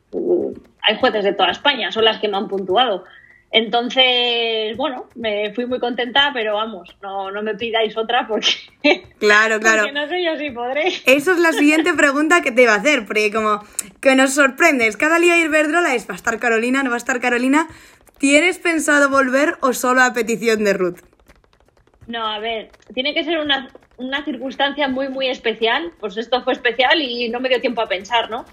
hay 0.82 0.97
jueces 0.99 1.23
de 1.23 1.34
toda 1.34 1.51
España, 1.51 1.91
son 1.91 2.04
las 2.04 2.19
que 2.19 2.28
me 2.28 2.38
han 2.38 2.49
puntuado. 2.49 3.06
Entonces, 3.51 4.75
bueno, 4.75 5.08
me 5.15 5.53
fui 5.53 5.65
muy 5.65 5.79
contenta, 5.79 6.31
pero 6.34 6.55
vamos, 6.55 6.95
no, 7.01 7.31
no 7.31 7.41
me 7.41 7.55
pidáis 7.55 7.95
otra 7.95 8.27
porque, 8.27 8.49
claro, 9.19 9.60
claro. 9.60 9.84
porque 9.84 9.93
no 9.93 10.08
sé 10.10 10.23
yo 10.23 10.38
si 10.38 10.49
podré. 10.49 10.88
Eso 11.05 11.31
es 11.31 11.39
la 11.39 11.53
siguiente 11.53 11.93
pregunta 11.93 12.41
que 12.41 12.51
te 12.51 12.63
iba 12.63 12.73
a 12.73 12.77
hacer, 12.77 13.05
porque 13.05 13.31
como 13.31 13.63
que 14.01 14.15
nos 14.15 14.34
sorprendes, 14.34 14.97
cada 14.97 15.19
día 15.19 15.38
Iberdrola 15.38 15.95
es, 15.95 16.10
va 16.10 16.13
a 16.13 16.17
estar 16.17 16.38
Carolina, 16.39 16.84
no 16.84 16.89
va 16.89 16.95
a 16.95 16.97
estar 16.97 17.21
Carolina. 17.21 17.67
¿Tienes 18.17 18.60
pensado 18.60 19.10
volver 19.10 19.55
o 19.62 19.73
solo 19.73 20.01
a 20.01 20.13
petición 20.13 20.63
de 20.63 20.73
Ruth? 20.73 20.99
No, 22.08 22.25
a 22.25 22.39
ver, 22.39 22.71
tiene 22.93 23.13
que 23.13 23.23
ser 23.23 23.39
una, 23.39 23.69
una 23.97 24.23
circunstancia 24.23 24.88
muy, 24.88 25.10
muy 25.10 25.27
especial. 25.27 25.91
Pues 25.99 26.17
esto 26.17 26.43
fue 26.43 26.53
especial 26.53 27.01
y 27.01 27.29
no 27.29 27.39
me 27.39 27.49
dio 27.49 27.62
tiempo 27.62 27.81
a 27.81 27.88
pensar, 27.88 28.29
¿no? 28.29 28.45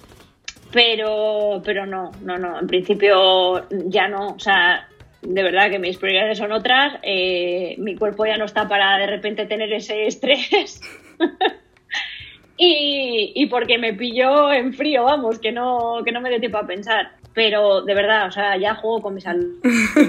Pero, 0.73 1.63
pero 1.65 1.87
no, 1.87 2.11
no, 2.23 2.39
no. 2.39 2.61
En 2.61 2.67
principio 2.67 3.69
ya 3.71 4.09
no. 4.09 4.29
O 4.29 4.39
sea, 4.39 4.89
de 5.23 5.43
verdad 5.43 5.71
que 5.71 5.79
mis 5.79 5.99
prioridades 5.99 6.39
son 6.39 6.53
otras, 6.53 6.99
eh, 7.03 7.77
mi 7.79 7.97
cuerpo 7.97 8.27
ya 8.27 8.37
no 8.37 8.45
está 8.45 8.69
para 8.69 8.99
de 8.99 9.07
repente 9.07 9.47
tener 9.47 9.73
ese 9.73 10.07
estrés. 10.07 10.81
y, 12.57 13.33
y, 13.35 13.47
porque 13.47 13.79
me 13.79 13.95
pilló 13.95 14.53
en 14.53 14.75
frío, 14.75 15.05
vamos, 15.05 15.39
que 15.39 15.53
no, 15.53 16.03
que 16.05 16.13
no 16.13 16.21
me 16.21 16.31
dio 16.31 16.41
tiempo 16.41 16.59
a 16.59 16.67
pensar. 16.67 17.13
Pero 17.35 17.83
de 17.83 17.95
verdad, 17.95 18.29
o 18.29 18.33
sea, 18.33 18.57
ya 18.57 18.75
juego 18.75 19.03
con 19.03 19.15
mi 19.15 19.21
salud. 19.21 19.59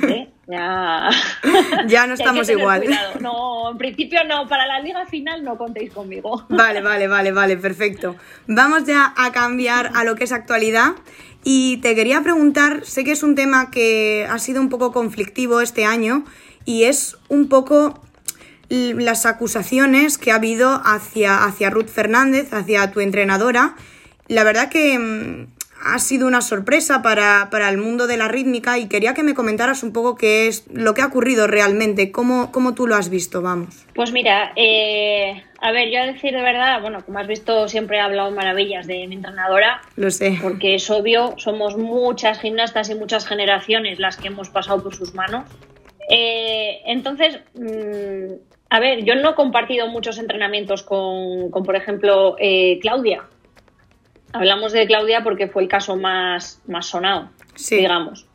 ¿eh? 0.09 0.29
Ya... 0.45 1.09
ya 1.87 2.05
no 2.05 2.13
estamos 2.15 2.49
igual. 2.49 2.83
No, 3.21 3.71
en 3.71 3.77
principio 3.77 4.25
no, 4.25 4.45
para 4.47 4.67
la 4.67 4.81
liga 4.81 5.05
final 5.05 5.41
no 5.43 5.57
contéis 5.57 5.93
conmigo. 5.93 6.45
Vale, 6.49 6.81
vale, 6.81 7.07
vale, 7.07 7.31
vale, 7.31 7.55
perfecto. 7.55 8.17
Vamos 8.47 8.83
ya 8.85 9.13
a 9.15 9.31
cambiar 9.31 9.91
a 9.95 10.03
lo 10.03 10.15
que 10.15 10.25
es 10.25 10.33
actualidad 10.33 10.95
y 11.45 11.77
te 11.77 11.95
quería 11.95 12.21
preguntar, 12.21 12.85
sé 12.85 13.03
que 13.03 13.11
es 13.11 13.23
un 13.23 13.35
tema 13.35 13.71
que 13.71 14.27
ha 14.29 14.37
sido 14.39 14.59
un 14.61 14.69
poco 14.69 14.91
conflictivo 14.91 15.61
este 15.61 15.85
año 15.85 16.25
y 16.65 16.83
es 16.83 17.17
un 17.29 17.47
poco 17.47 18.01
las 18.69 19.25
acusaciones 19.25 20.17
que 20.17 20.31
ha 20.31 20.35
habido 20.35 20.81
hacia, 20.83 21.43
hacia 21.43 21.69
Ruth 21.69 21.89
Fernández, 21.89 22.53
hacia 22.53 22.91
tu 22.91 23.01
entrenadora. 23.01 23.75
La 24.27 24.43
verdad 24.43 24.69
que 24.69 24.97
mm, 24.97 25.52
ha 25.83 25.99
sido 25.99 26.27
una 26.27 26.41
sorpresa 26.41 27.01
para, 27.01 27.69
el 27.69 27.77
mundo 27.77 28.07
de 28.07 28.17
la 28.17 28.27
rítmica 28.27 28.77
y 28.79 28.87
quería 28.87 29.13
que 29.13 29.23
me 29.23 29.33
comentaras 29.33 29.83
un 29.83 29.91
poco 29.91 30.15
qué 30.15 30.47
es 30.47 30.65
lo 30.71 30.93
que 30.93 31.01
ha 31.01 31.07
ocurrido 31.07 31.47
realmente, 31.47 32.11
cómo, 32.11 32.51
cómo 32.51 32.73
tú 32.73 32.87
lo 32.87 32.95
has 32.95 33.09
visto, 33.09 33.41
vamos. 33.41 33.85
Pues 33.93 34.11
mira, 34.11 34.53
eh, 34.55 35.43
a 35.59 35.71
ver, 35.71 35.91
yo 35.91 36.01
a 36.01 36.05
decir 36.05 36.33
de 36.33 36.41
verdad, 36.41 36.81
bueno, 36.81 37.03
como 37.05 37.19
has 37.19 37.27
visto, 37.27 37.67
siempre 37.67 37.97
he 37.97 37.99
hablado 37.99 38.31
maravillas 38.31 38.87
de 38.87 39.07
mi 39.07 39.15
entrenadora. 39.15 39.81
Lo 39.97 40.09
sé. 40.09 40.37
Porque 40.41 40.75
es 40.75 40.89
obvio, 40.89 41.33
somos 41.37 41.77
muchas 41.77 42.39
gimnastas 42.39 42.89
y 42.89 42.95
muchas 42.95 43.27
generaciones 43.27 43.99
las 43.99 44.17
que 44.17 44.27
hemos 44.27 44.49
pasado 44.49 44.81
por 44.81 44.95
sus 44.95 45.13
manos. 45.13 45.43
Eh, 46.09 46.81
entonces, 46.85 47.39
mm, 47.55 48.33
a 48.69 48.79
ver, 48.79 49.03
yo 49.03 49.15
no 49.15 49.31
he 49.31 49.35
compartido 49.35 49.87
muchos 49.87 50.17
entrenamientos 50.17 50.83
con, 50.83 51.51
por 51.51 51.75
ejemplo, 51.75 52.35
eh, 52.39 52.79
Claudia 52.81 53.23
Hablamos 54.33 54.73
de 54.73 54.87
Claudia 54.87 55.23
porque 55.23 55.47
fue 55.47 55.63
el 55.63 55.69
caso 55.69 55.95
más, 55.95 56.61
más 56.67 56.87
sonado, 56.87 57.29
digamos. 57.69 58.25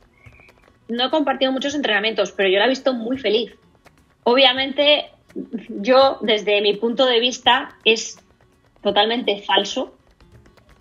No 0.89 1.07
he 1.07 1.11
compartido 1.11 1.53
muchos 1.53 1.75
entrenamientos, 1.75 2.33
pero 2.33 2.49
yo 2.49 2.59
la 2.59 2.67
he 2.67 2.69
visto 2.69 2.95
muy 2.95 3.19
feliz. 3.19 3.53
Obviamente, 4.23 5.11
yo, 5.69 6.19
desde 6.23 6.61
mi 6.61 6.75
punto 6.75 7.05
de 7.05 7.21
vista, 7.21 7.77
es 7.85 8.19
totalmente 8.83 9.43
falso. 9.43 9.97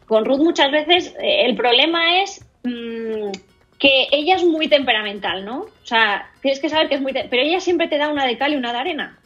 Con 0.05 0.23
Ruth 0.23 0.39
muchas 0.39 0.71
veces 0.71 1.13
eh, 1.19 1.45
el 1.45 1.55
problema 1.55 2.21
es 2.21 2.45
mm, 2.63 3.31
que 3.79 4.07
ella 4.11 4.35
es 4.35 4.45
muy 4.45 4.67
temperamental, 4.67 5.43
¿no? 5.43 5.61
O 5.61 5.85
sea, 5.85 6.29
tienes 6.41 6.59
que 6.59 6.69
saber 6.69 6.89
que 6.89 6.95
es 6.95 7.01
muy... 7.01 7.11
Pero 7.13 7.41
ella 7.41 7.59
siempre 7.59 7.87
te 7.87 7.97
da 7.97 8.09
una 8.09 8.25
de 8.25 8.37
cal 8.37 8.53
y 8.53 8.55
una 8.55 8.71
de 8.71 8.79
arena. 8.79 9.19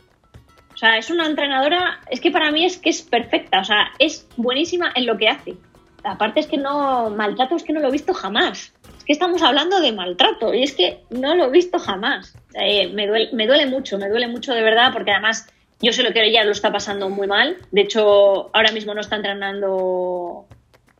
O 0.73 0.77
sea, 0.77 0.97
es 0.97 1.09
una 1.11 1.27
entrenadora, 1.27 1.99
es 2.09 2.21
que 2.21 2.31
para 2.31 2.51
mí 2.51 2.65
es 2.65 2.77
que 2.77 2.89
es 2.89 3.01
perfecta, 3.01 3.59
o 3.59 3.63
sea, 3.63 3.91
es 3.99 4.27
buenísima 4.37 4.91
en 4.95 5.05
lo 5.05 5.17
que 5.17 5.27
hace. 5.27 5.55
Aparte 6.03 6.39
es 6.39 6.47
que 6.47 6.57
no, 6.57 7.09
maltrato 7.09 7.55
es 7.55 7.63
que 7.63 7.73
no 7.73 7.79
lo 7.79 7.89
he 7.89 7.91
visto 7.91 8.13
jamás. 8.13 8.73
Es 8.97 9.05
que 9.05 9.13
estamos 9.13 9.41
hablando 9.41 9.79
de 9.79 9.91
maltrato 9.91 10.53
y 10.53 10.63
es 10.63 10.73
que 10.73 11.03
no 11.09 11.35
lo 11.35 11.45
he 11.45 11.51
visto 11.51 11.79
jamás. 11.79 12.35
Eh, 12.53 12.87
me, 12.89 13.07
duele, 13.07 13.29
me 13.33 13.47
duele 13.47 13.65
mucho, 13.65 13.97
me 13.97 14.09
duele 14.09 14.27
mucho 14.27 14.53
de 14.53 14.61
verdad 14.61 14.91
porque 14.93 15.11
además 15.11 15.47
yo 15.81 15.91
sé 15.91 16.03
lo 16.03 16.13
que 16.13 16.23
ella 16.23 16.43
lo 16.43 16.51
está 16.51 16.71
pasando 16.71 17.09
muy 17.09 17.27
mal. 17.27 17.57
De 17.71 17.81
hecho, 17.81 18.49
ahora 18.53 18.71
mismo 18.71 18.93
no 18.93 19.01
está 19.01 19.15
entrenando, 19.15 20.45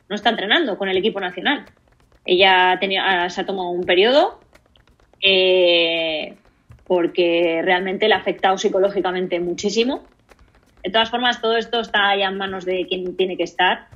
no 0.09 0.15
está 0.15 0.29
entrenando 0.29 0.77
con 0.77 0.89
el 0.89 0.97
equipo 0.97 1.19
nacional. 1.19 1.65
Ella 2.25 2.77
tenía, 2.79 3.29
se 3.29 3.41
ha 3.41 3.45
tomado 3.45 3.69
un 3.69 3.83
periodo 3.83 4.39
eh, 5.21 6.35
porque 6.87 7.61
realmente 7.63 8.07
le 8.07 8.15
ha 8.15 8.17
afectado 8.17 8.57
psicológicamente 8.57 9.39
muchísimo. 9.39 10.03
De 10.83 10.89
todas 10.89 11.11
formas, 11.11 11.41
todo 11.41 11.57
esto 11.57 11.79
está 11.79 12.15
ya 12.15 12.27
en 12.27 12.37
manos 12.37 12.65
de 12.65 12.87
quien 12.87 13.15
tiene 13.15 13.37
que 13.37 13.43
estar. 13.43 13.87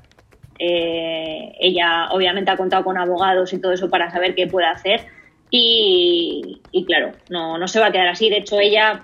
Eh, 0.58 1.54
ella 1.60 2.08
obviamente 2.12 2.52
ha 2.52 2.58
contado 2.58 2.84
con 2.84 2.98
abogados 2.98 3.54
y 3.54 3.60
todo 3.60 3.74
eso 3.74 3.90
para 3.90 4.12
saber 4.12 4.36
qué 4.36 4.48
puede 4.48 4.68
hacer. 4.68 5.06
Y, 5.50 6.62
claro, 6.86 7.12
no, 7.30 7.58
no 7.58 7.68
se 7.68 7.80
va 7.80 7.88
a 7.88 7.92
quedar 7.92 8.08
así. 8.08 8.30
De 8.30 8.38
hecho, 8.38 8.60
ella, 8.60 9.04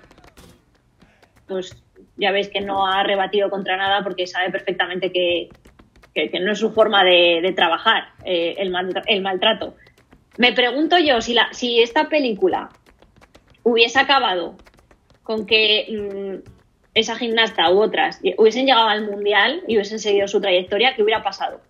pues 1.48 1.82
ya 2.18 2.32
veis 2.32 2.50
que 2.50 2.62
no 2.62 2.86
ha 2.86 3.04
rebatido 3.04 3.50
contra 3.50 3.78
nada 3.78 4.04
porque 4.04 4.28
sabe 4.28 4.52
perfectamente 4.52 5.12
que, 5.12 5.50
que, 6.14 6.40
no 6.40 6.52
es 6.52 6.60
su 6.60 6.72
forma 6.72 7.04
de, 7.04 7.54
trabajar, 7.56 8.10
eh, 8.26 8.56
el, 8.58 8.74
el, 9.08 9.22
maltrato. 9.22 9.76
Me 10.38 10.54
pregunto 10.54 10.98
yo 10.98 11.22
si, 11.22 11.34
la, 11.34 11.48
si 11.54 11.82
esta 11.82 12.10
película 12.10 12.70
hubiese 13.64 14.00
acabado 14.00 14.56
con 15.24 15.46
que 15.46 15.88
mm, 15.90 16.51
esa 16.94 17.16
gimnasta 17.16 17.72
u 17.72 17.80
otras 17.82 18.20
hubiesen 18.38 18.66
llegado 18.66 18.88
al 18.88 19.10
mundial 19.10 19.64
y 19.68 19.76
hubiesen 19.76 20.00
seguido 20.00 20.28
su 20.28 20.42
trayectoria, 20.42 20.96
¿qué 20.96 21.04
hubiera 21.04 21.24
pasado? 21.24 21.62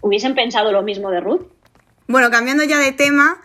¿Hubiesen 0.00 0.34
pensado 0.34 0.72
lo 0.72 0.82
mismo 0.82 1.10
de 1.10 1.20
Ruth? 1.20 1.42
Bueno, 2.06 2.30
cambiando 2.30 2.64
ya 2.64 2.78
de 2.78 2.92
tema, 2.92 3.40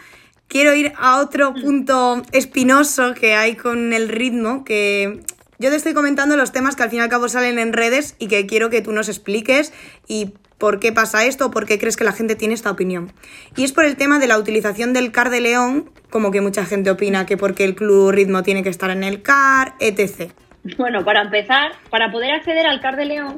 quiero 0.48 0.74
ir 0.74 0.93
a 0.98 1.19
otro 1.19 1.52
mm. 1.52 1.62
punto 1.62 2.21
espinoso 2.32 3.13
que 3.13 3.36
hay 3.36 3.56
con 3.56 3.93
el 3.93 4.10
ritmo, 4.10 4.63
que 4.63 5.21
yo 5.58 5.69
te 5.69 5.76
estoy 5.76 5.93
comentando 5.93 6.36
los 6.38 6.52
temas 6.52 6.76
que 6.76 6.84
al 6.84 6.89
fin 6.89 7.00
y 7.00 7.02
al 7.02 7.10
cabo 7.10 7.30
salen 7.30 7.60
en 7.60 7.74
redes 7.74 8.15
y 8.19 8.28
que 8.28 8.45
quiero 8.45 8.69
que 8.69 8.82
tú 8.82 8.91
nos 8.91 9.10
expliques 9.10 9.74
y 10.08 10.34
por 10.58 10.80
qué 10.80 10.91
pasa 10.91 11.26
esto 11.26 11.48
o 11.48 11.52
por 11.52 11.65
qué 11.65 11.80
crees 11.80 11.98
que 11.98 12.04
la 12.04 12.12
gente 12.12 12.36
tiene 12.36 12.54
esta 12.54 12.71
opinión. 12.71 13.12
Y 13.56 13.63
es 13.63 13.71
por 13.71 13.86
el 13.86 13.98
tema 13.98 14.19
de 14.19 14.28
la 14.28 14.38
utilización 14.38 14.93
del 14.93 15.12
CAR 15.12 15.30
de 15.30 15.41
León, 15.41 15.91
como 16.10 16.32
que 16.32 16.41
mucha 16.41 16.65
gente 16.65 16.91
opina 16.91 17.26
que 17.26 17.38
porque 17.38 17.63
el 17.63 17.76
club 17.76 18.12
ritmo 18.12 18.43
tiene 18.43 18.63
que 18.63 18.69
estar 18.69 18.89
en 18.89 19.04
el 19.04 19.21
CAR, 19.21 19.76
etc. 19.80 20.32
Bueno, 20.78 21.06
para 21.06 21.21
empezar, 21.21 21.73
para 21.91 22.12
poder 22.12 22.32
acceder 22.32 22.65
al 22.65 22.82
CAR 22.82 22.95
de 22.95 23.06
León, 23.06 23.38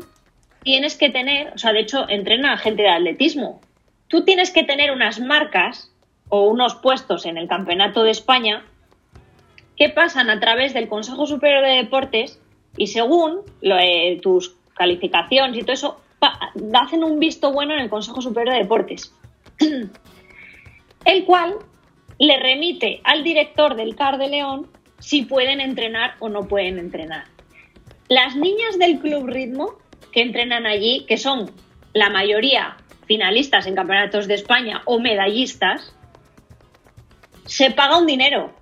tienes 0.63 0.95
que 0.95 1.09
tener, 1.09 1.53
o 1.53 1.57
sea, 1.57 1.73
de 1.73 1.81
hecho, 1.81 2.07
entrena 2.07 2.57
gente 2.57 2.83
de 2.83 2.89
atletismo. 2.89 3.59
Tú 4.07 4.23
tienes 4.23 4.49
que 4.51 4.63
tener 4.63 4.91
unas 4.91 5.19
marcas 5.19 5.91
o 6.29 6.47
unos 6.47 6.75
puestos 6.75 7.25
en 7.25 7.37
el 7.37 7.49
Campeonato 7.49 8.03
de 8.03 8.11
España 8.11 8.63
que 9.75 9.89
pasan 9.89 10.29
a 10.29 10.39
través 10.39 10.73
del 10.73 10.87
Consejo 10.87 11.25
Superior 11.25 11.65
de 11.65 11.75
Deportes 11.75 12.39
y 12.77 12.87
según 12.87 13.41
eh, 13.61 14.19
tus 14.21 14.55
calificaciones 14.75 15.57
y 15.57 15.61
todo 15.61 15.73
eso, 15.73 16.01
hacen 16.73 17.03
un 17.03 17.19
visto 17.19 17.51
bueno 17.51 17.73
en 17.73 17.81
el 17.81 17.89
Consejo 17.89 18.21
Superior 18.21 18.55
de 18.55 18.61
Deportes, 18.61 19.13
el 21.05 21.25
cual 21.25 21.55
le 22.19 22.39
remite 22.39 23.01
al 23.03 23.23
director 23.23 23.75
del 23.75 23.95
CAR 23.97 24.17
de 24.17 24.29
León 24.29 24.67
si 24.99 25.25
pueden 25.25 25.62
entrenar 25.62 26.15
o 26.19 26.29
no 26.29 26.47
pueden 26.47 26.79
entrenar. 26.79 27.25
Las 28.10 28.36
niñas 28.36 28.79
del 28.79 28.99
Club 28.99 29.27
Ritmo 29.27 29.77
que 30.12 30.21
entrenan 30.21 30.65
allí, 30.65 31.05
que 31.07 31.17
son 31.17 31.51
la 31.93 32.10
mayoría 32.10 32.77
finalistas 33.05 33.67
en 33.67 33.75
campeonatos 33.75 34.27
de 34.27 34.33
España 34.33 34.81
o 34.86 34.99
medallistas, 34.99 35.93
se 37.45 37.71
paga 37.71 37.97
un 37.97 38.05
dinero 38.05 38.53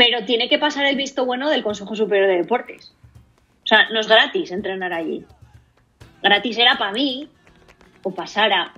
pero 0.00 0.24
tiene 0.24 0.48
que 0.48 0.58
pasar 0.58 0.86
el 0.86 0.96
visto 0.96 1.26
bueno 1.26 1.50
del 1.50 1.62
Consejo 1.62 1.94
Superior 1.94 2.26
de 2.26 2.38
Deportes. 2.38 2.90
O 3.64 3.66
sea, 3.66 3.90
no 3.90 4.00
es 4.00 4.08
gratis 4.08 4.50
entrenar 4.50 4.94
allí. 4.94 5.26
Gratis 6.22 6.56
era 6.56 6.78
para 6.78 6.92
mí, 6.92 7.28
o 8.02 8.14
para 8.14 8.26
Sara, 8.26 8.72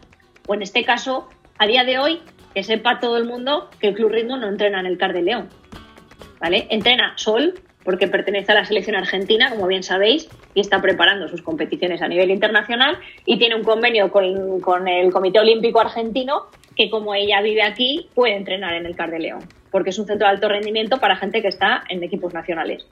o 0.49 0.55
en 0.55 0.63
este 0.63 0.83
caso, 0.83 1.29
a 1.59 1.69
día 1.69 1.85
de 1.85 2.01
hoy, 2.01 2.21
que 2.55 2.63
sepa 2.63 3.01
todo 3.01 3.17
el 3.17 3.25
mundo 3.25 3.71
que 3.81 3.89
el 3.89 3.95
Club 3.95 4.11
Ritmo 4.11 4.37
no 4.37 4.49
entrena 4.49 4.81
en 4.81 4.87
el 4.87 4.99
Car 4.99 5.13
de 5.13 5.23
León. 5.23 5.49
¿Vale? 6.41 6.67
Entrena 6.71 7.13
Sol, 7.17 7.55
porque 7.85 8.09
pertenece 8.09 8.53
a 8.53 8.57
la 8.57 8.65
selección 8.65 8.97
argentina, 8.97 9.51
como 9.51 9.67
bien 9.67 9.83
sabéis, 9.83 10.29
y 10.55 10.61
está 10.61 10.81
preparando 10.81 11.29
sus 11.29 11.43
competiciones 11.43 12.03
a 12.03 12.09
nivel 12.09 12.31
internacional 12.31 12.99
y 13.25 13.39
tiene 13.39 13.57
un 13.57 13.65
convenio 13.65 14.11
con, 14.11 14.89
el 14.89 15.13
Comité 15.13 15.41
Olímpico 15.41 15.81
Argentino 15.81 16.47
que 16.77 16.91
como 16.91 17.15
ella 17.15 17.41
vive 17.43 17.63
aquí 17.63 18.09
puede 18.15 18.37
entrenar 18.37 18.75
en 18.75 18.87
el 18.87 18.97
Car 18.97 19.11
de 19.11 19.19
León 19.19 19.41
porque 19.73 19.91
es 19.91 19.99
un 19.99 20.07
centro 20.07 20.29
de 20.29 20.35
alto 20.35 20.49
rendimiento 20.49 20.99
para 21.01 21.17
gente 21.17 21.43
que 21.43 21.49
está 21.49 21.83
en 21.89 22.05
equipos 22.05 22.33
nacionales. 22.33 22.87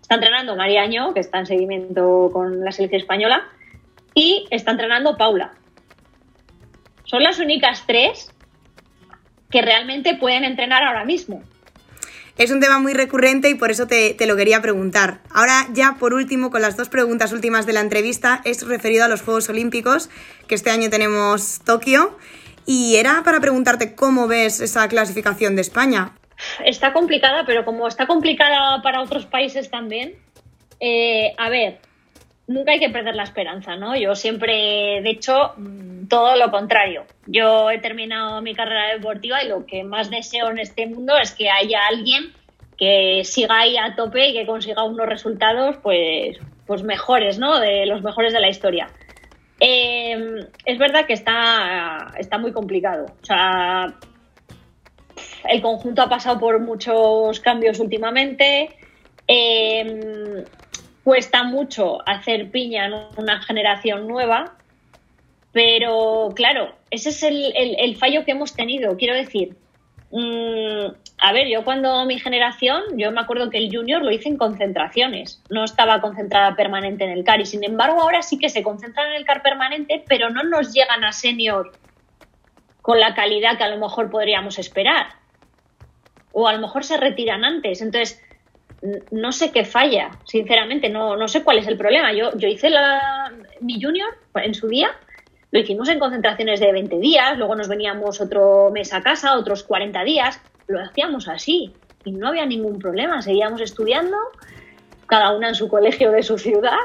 Está 0.00 0.14
entrenando 0.16 0.54
Mariaño, 0.54 1.14
que 1.14 1.20
está 1.20 1.40
en 1.40 1.46
seguimiento 1.46 2.30
con 2.32 2.64
la 2.64 2.70
selección 2.70 3.00
española, 3.00 3.48
y 4.14 4.46
está 4.50 4.72
entrenando 4.72 5.16
Paula. 5.16 5.54
Son 7.04 7.22
las 7.22 7.40
únicas 7.40 7.84
tres 7.86 8.31
que 9.52 9.62
realmente 9.62 10.14
pueden 10.14 10.44
entrenar 10.44 10.82
ahora 10.82 11.04
mismo. 11.04 11.42
Es 12.38 12.50
un 12.50 12.60
tema 12.60 12.78
muy 12.78 12.94
recurrente 12.94 13.50
y 13.50 13.54
por 13.54 13.70
eso 13.70 13.86
te, 13.86 14.14
te, 14.14 14.26
lo 14.26 14.36
quería 14.36 14.62
preguntar. 14.62 15.20
Ahora 15.30 15.68
ya 15.74 15.96
por 16.00 16.14
último, 16.14 16.50
con 16.50 16.62
las 16.62 16.76
dos 16.76 16.88
preguntas 16.88 17.32
últimas 17.32 17.66
de 17.66 17.74
la 17.74 17.80
entrevista, 17.80 18.40
es 18.44 18.66
referido 18.66 19.04
a 19.04 19.08
los 19.08 19.20
Juegos 19.20 19.50
Olímpicos, 19.50 20.08
que 20.48 20.54
este 20.54 20.70
año 20.70 20.88
tenemos 20.88 21.60
Tokio. 21.64 22.16
Y 22.64 22.96
era 22.96 23.22
para 23.24 23.40
preguntarte 23.40 23.94
cómo 23.94 24.28
ves 24.28 24.60
esa 24.60 24.88
clasificación 24.88 25.56
de 25.56 25.62
España. 25.62 26.12
Está 26.64 26.92
complicada, 26.92 27.44
pero 27.44 27.64
como 27.64 27.86
está 27.86 28.06
complicada 28.06 28.80
para 28.82 29.02
otros 29.02 29.26
países 29.26 29.70
también, 29.70 30.14
eh, 30.80 31.34
a 31.38 31.48
ver, 31.48 31.80
nunca 32.52 32.72
hay 32.72 32.78
que 32.78 32.90
perder 32.90 33.14
la 33.14 33.24
esperanza, 33.24 33.76
¿no? 33.76 33.96
Yo 33.96 34.14
siempre, 34.14 35.00
de 35.02 35.10
hecho, 35.10 35.54
mm, 35.56 36.06
todo 36.08 36.36
lo 36.36 36.50
contrario. 36.50 37.04
Yo 37.26 37.70
he 37.70 37.78
terminado 37.78 38.42
mi 38.42 38.54
carrera 38.54 38.92
deportiva 38.92 39.42
y 39.42 39.48
lo 39.48 39.66
que 39.66 39.84
más 39.84 40.10
deseo 40.10 40.50
en 40.50 40.58
este 40.58 40.86
mundo 40.86 41.16
es 41.18 41.32
que 41.32 41.50
haya 41.50 41.86
alguien 41.88 42.32
que 42.76 43.22
siga 43.24 43.60
ahí 43.60 43.76
a 43.76 43.94
tope 43.94 44.28
y 44.28 44.32
que 44.32 44.46
consiga 44.46 44.82
unos 44.82 45.06
resultados, 45.06 45.76
pues, 45.82 46.38
pues 46.66 46.82
mejores, 46.82 47.38
¿no? 47.38 47.58
De 47.58 47.86
los 47.86 48.02
mejores 48.02 48.32
de 48.32 48.40
la 48.40 48.48
historia. 48.48 48.88
Eh, 49.60 50.46
es 50.64 50.78
verdad 50.78 51.06
que 51.06 51.12
está, 51.12 52.12
está 52.18 52.38
muy 52.38 52.52
complicado. 52.52 53.06
O 53.22 53.24
sea, 53.24 53.94
el 55.48 55.62
conjunto 55.62 56.02
ha 56.02 56.08
pasado 56.08 56.38
por 56.38 56.58
muchos 56.60 57.38
cambios 57.40 57.78
últimamente. 57.78 58.70
Eh, 59.28 60.44
cuesta 61.04 61.42
mucho 61.42 61.98
hacer 62.08 62.50
piña 62.50 62.86
en 62.86 62.94
una 63.16 63.42
generación 63.42 64.06
nueva, 64.06 64.56
pero 65.52 66.30
claro, 66.34 66.74
ese 66.90 67.10
es 67.10 67.22
el 67.22 67.96
fallo 67.96 68.24
que 68.24 68.32
hemos 68.32 68.54
tenido. 68.54 68.96
Quiero 68.96 69.14
decir, 69.14 69.56
Mm, 70.14 70.92
a 71.22 71.32
ver, 71.32 71.48
yo 71.48 71.64
cuando 71.64 72.04
mi 72.04 72.18
generación, 72.18 72.82
yo 72.98 73.10
me 73.12 73.22
acuerdo 73.22 73.48
que 73.48 73.56
el 73.56 73.74
junior 73.74 74.02
lo 74.02 74.10
hice 74.10 74.28
en 74.28 74.36
concentraciones, 74.36 75.42
no 75.48 75.64
estaba 75.64 76.02
concentrada 76.02 76.54
permanente 76.54 77.04
en 77.04 77.10
el 77.10 77.24
CAR 77.24 77.40
y 77.40 77.46
sin 77.46 77.64
embargo 77.64 78.02
ahora 78.02 78.20
sí 78.20 78.38
que 78.38 78.50
se 78.50 78.62
concentran 78.62 79.08
en 79.08 79.14
el 79.14 79.24
CAR 79.24 79.42
permanente, 79.42 80.04
pero 80.06 80.28
no 80.28 80.42
nos 80.42 80.74
llegan 80.74 81.02
a 81.02 81.12
senior 81.12 81.72
con 82.82 83.00
la 83.00 83.14
calidad 83.14 83.56
que 83.56 83.64
a 83.64 83.70
lo 83.70 83.78
mejor 83.78 84.10
podríamos 84.10 84.58
esperar. 84.58 85.06
O 86.32 86.46
a 86.46 86.52
lo 86.52 86.60
mejor 86.60 86.84
se 86.84 86.98
retiran 86.98 87.44
antes. 87.44 87.80
Entonces, 87.80 88.20
no 89.10 89.32
sé 89.32 89.52
qué 89.52 89.64
falla, 89.64 90.10
sinceramente, 90.24 90.88
no, 90.88 91.16
no 91.16 91.28
sé 91.28 91.42
cuál 91.44 91.58
es 91.58 91.66
el 91.66 91.76
problema. 91.76 92.12
Yo, 92.12 92.36
yo 92.36 92.48
hice 92.48 92.70
la, 92.70 93.32
mi 93.60 93.80
junior 93.80 94.08
en 94.34 94.54
su 94.54 94.68
día 94.68 94.90
lo 95.52 95.60
hicimos 95.60 95.90
en 95.90 95.98
concentraciones 95.98 96.60
de 96.60 96.72
20 96.72 96.98
días, 96.98 97.36
luego 97.36 97.54
nos 97.54 97.68
veníamos 97.68 98.22
otro 98.22 98.70
mes 98.72 98.94
a 98.94 99.02
casa, 99.02 99.36
otros 99.36 99.64
40 99.64 100.02
días. 100.02 100.40
Lo 100.66 100.80
hacíamos 100.80 101.28
así 101.28 101.74
y 102.06 102.12
no 102.12 102.28
había 102.28 102.46
ningún 102.46 102.78
problema. 102.78 103.20
Seguíamos 103.20 103.60
estudiando, 103.60 104.16
cada 105.06 105.36
una 105.36 105.48
en 105.48 105.54
su 105.54 105.68
colegio 105.68 106.10
de 106.10 106.22
su 106.22 106.38
ciudad, 106.38 106.78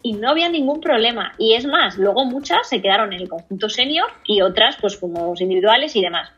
y 0.00 0.14
no 0.14 0.30
había 0.30 0.48
ningún 0.48 0.80
problema. 0.80 1.34
Y 1.36 1.52
es 1.52 1.66
más, 1.66 1.98
luego 1.98 2.24
muchas 2.24 2.66
se 2.66 2.80
quedaron 2.80 3.12
en 3.12 3.20
el 3.20 3.28
conjunto 3.28 3.68
senior 3.68 4.06
y 4.24 4.40
otras 4.40 4.78
pues 4.80 4.96
como 4.96 5.34
individuales 5.38 5.94
y 5.94 6.00
demás. 6.00 6.32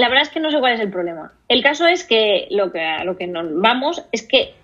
La 0.00 0.08
verdad 0.08 0.22
es 0.22 0.30
que 0.30 0.40
no 0.40 0.50
sé 0.50 0.58
cuál 0.58 0.72
es 0.72 0.80
el 0.80 0.90
problema. 0.90 1.30
El 1.46 1.62
caso 1.62 1.86
es 1.86 2.04
que 2.04 2.48
lo 2.50 2.72
que, 2.72 2.80
a 2.80 3.04
lo 3.04 3.18
que 3.18 3.26
nos 3.26 3.44
vamos 3.60 4.02
es 4.12 4.26
que 4.26 4.54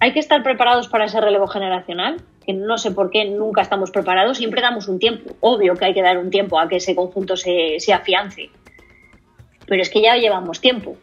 hay 0.00 0.14
que 0.14 0.18
estar 0.18 0.42
preparados 0.42 0.88
para 0.88 1.04
ese 1.04 1.20
relevo 1.20 1.46
generacional, 1.46 2.22
que 2.46 2.54
no 2.54 2.78
sé 2.78 2.92
por 2.92 3.10
qué 3.10 3.26
nunca 3.26 3.60
estamos 3.60 3.90
preparados, 3.90 4.38
siempre 4.38 4.62
damos 4.62 4.88
un 4.88 4.98
tiempo. 4.98 5.36
Obvio 5.40 5.74
que 5.74 5.84
hay 5.84 5.92
que 5.92 6.00
dar 6.00 6.16
un 6.16 6.30
tiempo 6.30 6.58
a 6.58 6.70
que 6.70 6.76
ese 6.76 6.94
conjunto 6.94 7.36
se, 7.36 7.78
se 7.80 7.92
afiance, 7.92 8.48
pero 9.66 9.82
es 9.82 9.90
que 9.90 10.00
ya 10.00 10.16
llevamos 10.16 10.62
tiempo. 10.62 10.96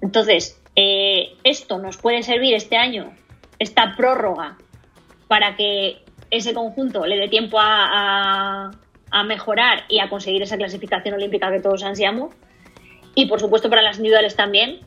Entonces, 0.00 0.58
eh, 0.74 1.34
esto 1.44 1.76
nos 1.76 1.98
puede 1.98 2.22
servir 2.22 2.54
este 2.54 2.78
año, 2.78 3.12
esta 3.58 3.96
prórroga, 3.98 4.56
para 5.28 5.56
que 5.56 5.98
ese 6.30 6.54
conjunto 6.54 7.04
le 7.04 7.18
dé 7.18 7.28
tiempo 7.28 7.58
a, 7.60 8.70
a 9.10 9.24
mejorar 9.24 9.84
y 9.90 9.98
a 9.98 10.08
conseguir 10.08 10.40
esa 10.40 10.56
clasificación 10.56 11.16
olímpica 11.16 11.52
que 11.52 11.60
todos 11.60 11.84
ansiamos. 11.84 12.34
Y 13.14 13.26
por 13.26 13.40
supuesto 13.40 13.70
para 13.70 13.82
las 13.82 13.96
individuales 13.96 14.36
también. 14.36 14.80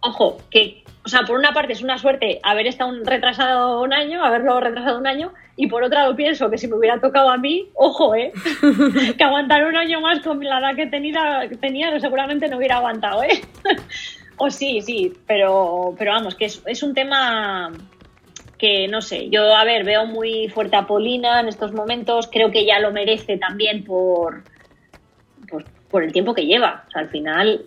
Ojo, 0.00 0.38
que 0.50 0.84
o 1.06 1.08
sea, 1.08 1.22
por 1.22 1.38
una 1.38 1.52
parte 1.52 1.72
es 1.72 1.82
una 1.82 1.98
suerte 1.98 2.40
haber 2.42 2.66
estado 2.66 2.92
retrasado 3.04 3.80
un 3.80 3.92
año, 3.92 4.24
haberlo 4.24 4.58
retrasado 4.58 4.98
un 4.98 5.06
año, 5.06 5.32
y 5.54 5.68
por 5.68 5.84
otra 5.84 6.04
lo 6.04 6.16
pienso 6.16 6.50
que 6.50 6.58
si 6.58 6.66
me 6.66 6.74
hubiera 6.74 7.00
tocado 7.00 7.30
a 7.30 7.36
mí, 7.36 7.68
ojo, 7.74 8.16
¿eh? 8.16 8.32
que 9.16 9.22
aguantar 9.22 9.64
un 9.66 9.76
año 9.76 10.00
más 10.00 10.18
con 10.18 10.42
la 10.42 10.58
edad 10.58 10.74
que 10.74 10.86
tenía, 10.86 11.46
que 11.48 11.56
tenía 11.58 11.98
seguramente 12.00 12.48
no 12.48 12.56
hubiera 12.56 12.78
aguantado, 12.78 13.22
¿eh? 13.22 13.40
o 14.36 14.50
sí, 14.50 14.80
sí, 14.80 15.12
pero, 15.28 15.94
pero 15.96 16.10
vamos, 16.10 16.34
que 16.34 16.46
es, 16.46 16.60
es 16.66 16.82
un 16.82 16.92
tema 16.92 17.70
que 18.58 18.88
no 18.88 19.00
sé, 19.00 19.30
yo 19.30 19.54
a 19.54 19.62
ver, 19.62 19.84
veo 19.84 20.06
muy 20.06 20.48
fuerte 20.48 20.74
a 20.74 20.88
Polina 20.88 21.38
en 21.38 21.46
estos 21.46 21.72
momentos, 21.72 22.28
creo 22.32 22.50
que 22.50 22.66
ya 22.66 22.80
lo 22.80 22.90
merece 22.90 23.36
también 23.36 23.84
por, 23.84 24.42
por, 25.48 25.62
por 25.90 26.02
el 26.02 26.12
tiempo 26.12 26.34
que 26.34 26.46
lleva. 26.46 26.84
O 26.88 26.90
sea, 26.90 27.02
al 27.02 27.08
final 27.08 27.64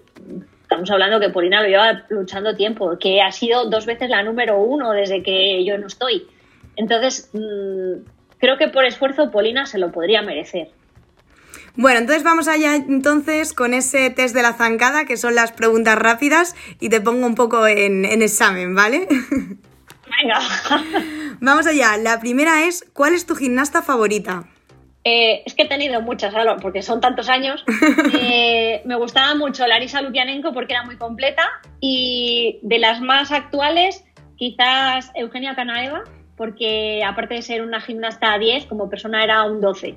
estamos 0.62 0.92
hablando 0.92 1.20
que 1.20 1.30
Polina 1.30 1.62
lo 1.62 1.68
lleva 1.68 2.04
luchando 2.10 2.56
tiempo, 2.56 2.98
que 3.00 3.22
ha 3.22 3.32
sido 3.32 3.70
dos 3.70 3.86
veces 3.86 4.10
la 4.10 4.22
número 4.24 4.60
uno 4.60 4.92
desde 4.92 5.24
que 5.24 5.66
yo 5.66 5.78
no 5.78 5.88
estoy. 5.88 6.28
Entonces, 6.76 7.30
mm, 7.34 8.04
creo 8.38 8.58
que 8.58 8.68
por 8.68 8.86
esfuerzo 8.86 9.32
Polina 9.32 9.66
se 9.66 9.80
lo 9.80 9.92
podría 9.92 10.22
merecer. 10.22 10.70
Bueno, 11.76 12.00
entonces 12.00 12.24
vamos 12.24 12.48
allá 12.48 12.76
entonces 12.76 13.54
con 13.54 13.74
ese 13.74 14.10
test 14.10 14.36
de 14.36 14.42
la 14.42 14.54
zancada, 14.54 15.06
que 15.06 15.18
son 15.18 15.34
las 15.34 15.52
preguntas 15.52 15.98
rápidas, 15.98 16.56
y 16.80 16.90
te 16.90 17.02
pongo 17.02 17.26
un 17.26 17.36
poco 17.36 17.68
en, 17.68 18.06
en 18.06 18.22
examen, 18.22 18.76
¿vale? 18.76 19.08
Venga. 20.22 20.40
vamos 21.40 21.68
allá. 21.68 21.98
La 21.98 22.20
primera 22.20 22.66
es, 22.66 22.86
¿cuál 22.94 23.14
es 23.14 23.26
tu 23.26 23.36
gimnasta 23.36 23.82
favorita? 23.82 24.46
Eh, 25.12 25.42
es 25.44 25.56
que 25.56 25.64
he 25.64 25.68
tenido 25.68 26.02
muchas, 26.02 26.34
porque 26.62 26.84
son 26.84 27.02
tantos 27.02 27.30
años. 27.30 27.64
Eh, 28.22 28.82
me 28.86 28.96
gustaba 28.96 29.34
mucho 29.36 29.66
Larisa 29.66 30.02
Lukianenko 30.02 30.52
porque 30.54 30.74
era 30.74 30.84
muy 30.84 30.98
completa 30.98 31.44
y 31.80 32.60
de 32.64 32.78
las 32.80 33.02
más 33.02 33.32
actuales, 33.32 34.04
quizás 34.36 35.12
Eugenia 35.16 35.56
Canaeva, 35.56 36.04
porque 36.36 37.02
aparte 37.06 37.36
de 37.36 37.42
ser 37.42 37.62
una 37.62 37.82
gimnasta 37.82 38.34
a 38.34 38.40
10, 38.40 38.66
como 38.66 38.90
persona 38.90 39.24
era 39.24 39.44
un 39.44 39.62
12. 39.62 39.96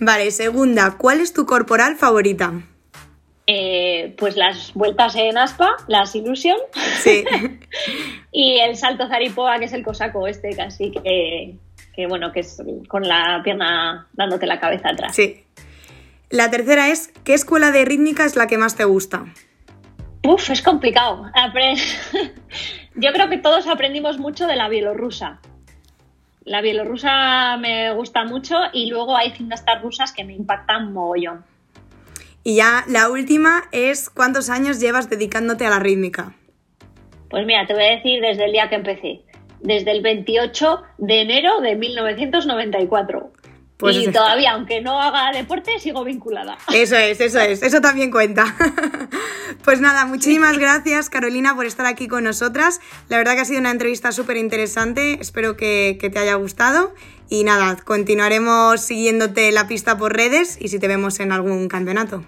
Vale, 0.00 0.30
segunda, 0.30 0.96
¿cuál 0.96 1.20
es 1.20 1.32
tu 1.32 1.44
corporal 1.44 1.96
favorita? 1.96 2.52
Eh, 3.46 4.14
pues 4.18 4.36
las 4.36 4.72
vueltas 4.74 5.16
en 5.16 5.38
aspa, 5.38 5.76
las 5.88 6.14
Illusion. 6.14 6.58
Sí. 6.98 7.24
y 8.32 8.58
el 8.58 8.76
salto 8.76 9.08
Zaripoa, 9.08 9.58
que 9.58 9.66
es 9.66 9.72
el 9.72 9.84
cosaco 9.84 10.26
este, 10.26 10.54
casi 10.54 10.92
que 10.92 11.56
que 11.96 12.06
bueno, 12.06 12.30
que 12.30 12.40
es 12.40 12.62
con 12.88 13.08
la 13.08 13.40
pierna 13.42 14.06
dándote 14.12 14.46
la 14.46 14.60
cabeza 14.60 14.90
atrás. 14.90 15.16
Sí. 15.16 15.42
La 16.28 16.50
tercera 16.50 16.88
es, 16.88 17.12
¿qué 17.24 17.34
escuela 17.34 17.70
de 17.70 17.84
rítmica 17.84 18.24
es 18.24 18.36
la 18.36 18.46
que 18.46 18.58
más 18.58 18.76
te 18.76 18.84
gusta? 18.84 19.24
Uf, 20.22 20.50
es 20.50 20.60
complicado. 20.60 21.24
Yo 22.94 23.12
creo 23.12 23.28
que 23.28 23.38
todos 23.38 23.66
aprendimos 23.66 24.18
mucho 24.18 24.46
de 24.46 24.56
la 24.56 24.68
bielorrusa. 24.68 25.40
La 26.44 26.60
bielorrusa 26.60 27.56
me 27.56 27.92
gusta 27.94 28.24
mucho 28.24 28.56
y 28.72 28.90
luego 28.90 29.16
hay 29.16 29.30
gimnastas 29.30 29.80
rusas 29.82 30.12
que 30.12 30.24
me 30.24 30.34
impactan 30.34 30.92
mogollón. 30.92 31.44
Y 32.42 32.56
ya 32.56 32.84
la 32.88 33.08
última 33.08 33.64
es, 33.72 34.10
¿cuántos 34.10 34.50
años 34.50 34.80
llevas 34.80 35.08
dedicándote 35.10 35.66
a 35.66 35.70
la 35.70 35.78
rítmica? 35.78 36.34
Pues 37.30 37.44
mira, 37.46 37.66
te 37.66 37.74
voy 37.74 37.84
a 37.84 37.96
decir 37.96 38.20
desde 38.20 38.44
el 38.44 38.52
día 38.52 38.68
que 38.68 38.76
empecé 38.76 39.22
desde 39.66 39.90
el 39.90 40.00
28 40.00 40.82
de 40.98 41.20
enero 41.20 41.60
de 41.60 41.76
1994. 41.76 43.32
Pues 43.76 43.96
y 43.96 44.10
todavía, 44.10 44.52
aunque 44.52 44.80
no 44.80 45.02
haga 45.02 45.32
deporte, 45.32 45.78
sigo 45.78 46.02
vinculada. 46.02 46.56
Eso 46.72 46.96
es, 46.96 47.20
eso 47.20 47.38
es, 47.40 47.62
eso 47.62 47.80
también 47.82 48.10
cuenta. 48.10 48.56
pues 49.64 49.82
nada, 49.82 50.06
muchísimas 50.06 50.56
gracias 50.58 51.10
Carolina 51.10 51.54
por 51.54 51.66
estar 51.66 51.84
aquí 51.84 52.08
con 52.08 52.24
nosotras. 52.24 52.80
La 53.08 53.18
verdad 53.18 53.34
que 53.34 53.40
ha 53.40 53.44
sido 53.44 53.60
una 53.60 53.70
entrevista 53.70 54.12
súper 54.12 54.38
interesante, 54.38 55.18
espero 55.20 55.58
que, 55.58 55.98
que 56.00 56.08
te 56.08 56.18
haya 56.18 56.36
gustado. 56.36 56.94
Y 57.28 57.44
nada, 57.44 57.76
continuaremos 57.84 58.80
siguiéndote 58.80 59.52
la 59.52 59.66
pista 59.66 59.98
por 59.98 60.16
redes 60.16 60.56
y 60.58 60.68
si 60.68 60.78
te 60.78 60.88
vemos 60.88 61.20
en 61.20 61.32
algún 61.32 61.68
campeonato. 61.68 62.24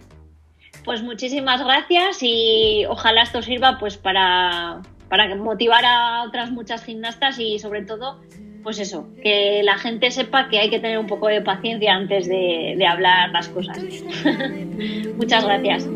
Pues 0.84 1.02
muchísimas 1.02 1.64
gracias 1.64 2.18
y 2.20 2.84
ojalá 2.88 3.22
esto 3.22 3.42
sirva 3.42 3.78
pues 3.78 3.96
para, 3.96 4.82
para 5.08 5.34
motivar 5.36 5.84
a 5.84 6.22
otras 6.24 6.50
muchas 6.50 6.84
gimnastas 6.84 7.38
y 7.38 7.58
sobre 7.58 7.82
todo, 7.82 8.20
pues 8.62 8.78
eso, 8.78 9.08
que 9.22 9.62
la 9.62 9.78
gente 9.78 10.10
sepa 10.10 10.48
que 10.48 10.58
hay 10.58 10.70
que 10.70 10.78
tener 10.78 10.98
un 10.98 11.06
poco 11.06 11.28
de 11.28 11.40
paciencia 11.40 11.94
antes 11.94 12.28
de, 12.28 12.86
hablar 12.86 13.30
las 13.30 13.48
cosas. 13.48 13.78
Muchas 15.16 15.44
gracias. 15.44 15.86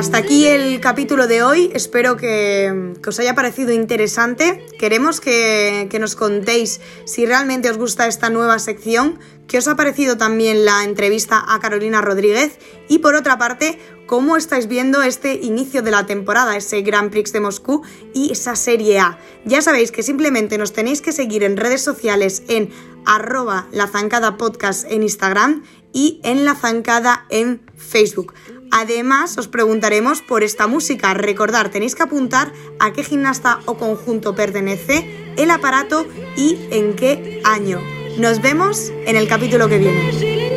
Hasta 0.00 0.16
aquí 0.16 0.46
el 0.46 0.80
capítulo 0.80 1.26
de 1.26 1.42
hoy. 1.42 1.70
Espero 1.74 2.16
que, 2.16 2.94
os 3.06 3.20
haya 3.20 3.34
parecido 3.34 3.70
interesante. 3.70 4.66
Queremos 4.78 5.20
que, 5.20 5.94
nos 6.00 6.16
contéis 6.16 6.80
si 7.04 7.26
realmente 7.26 7.68
os 7.68 7.76
gusta 7.76 8.06
esta 8.06 8.30
nueva 8.30 8.58
sección, 8.60 9.18
qué 9.46 9.58
os 9.58 9.68
ha 9.68 9.76
parecido 9.76 10.16
también 10.16 10.64
la 10.64 10.84
entrevista 10.84 11.44
a 11.46 11.60
Carolina 11.60 12.00
Rodríguez 12.00 12.58
y 12.88 13.00
por 13.00 13.14
otra 13.14 13.36
parte, 13.36 13.78
cómo 14.06 14.38
estáis 14.38 14.68
viendo 14.68 15.02
este 15.02 15.34
inicio 15.34 15.82
de 15.82 15.90
la 15.90 16.06
temporada, 16.06 16.56
ese 16.56 16.80
Grand 16.80 17.10
Prix 17.10 17.34
de 17.34 17.40
Moscú 17.40 17.82
y 18.14 18.32
esa 18.32 18.56
Serie 18.56 19.00
A. 19.00 19.18
Ya 19.44 19.60
sabéis 19.60 19.92
que 19.92 20.02
simplemente 20.02 20.56
nos 20.56 20.72
tenéis 20.72 21.02
que 21.02 21.12
seguir 21.12 21.44
en 21.44 21.58
redes 21.58 21.82
sociales 21.82 22.42
en 22.48 22.70
arroba 23.04 23.68
la 23.70 23.86
zancada 23.86 24.38
podcast 24.38 24.90
en 24.90 25.02
Instagram 25.02 25.62
y 25.92 26.20
en 26.24 26.46
la 26.46 26.54
zancada 26.54 27.26
en 27.28 27.60
Facebook. 27.76 28.32
Además, 28.70 29.36
os 29.38 29.48
preguntaremos 29.48 30.22
por 30.22 30.42
esta 30.42 30.66
música. 30.66 31.14
Recordar, 31.14 31.70
tenéis 31.70 31.94
que 31.94 32.02
apuntar 32.02 32.52
a 32.78 32.92
qué 32.92 33.02
gimnasta 33.02 33.60
o 33.66 33.76
conjunto 33.76 34.34
pertenece, 34.34 35.34
el 35.36 35.50
aparato 35.50 36.06
y 36.36 36.58
en 36.70 36.94
qué 36.94 37.40
año. 37.44 37.80
Nos 38.18 38.40
vemos 38.40 38.90
en 39.06 39.16
el 39.16 39.28
capítulo 39.28 39.68
que 39.68 39.78
viene. 39.78 40.49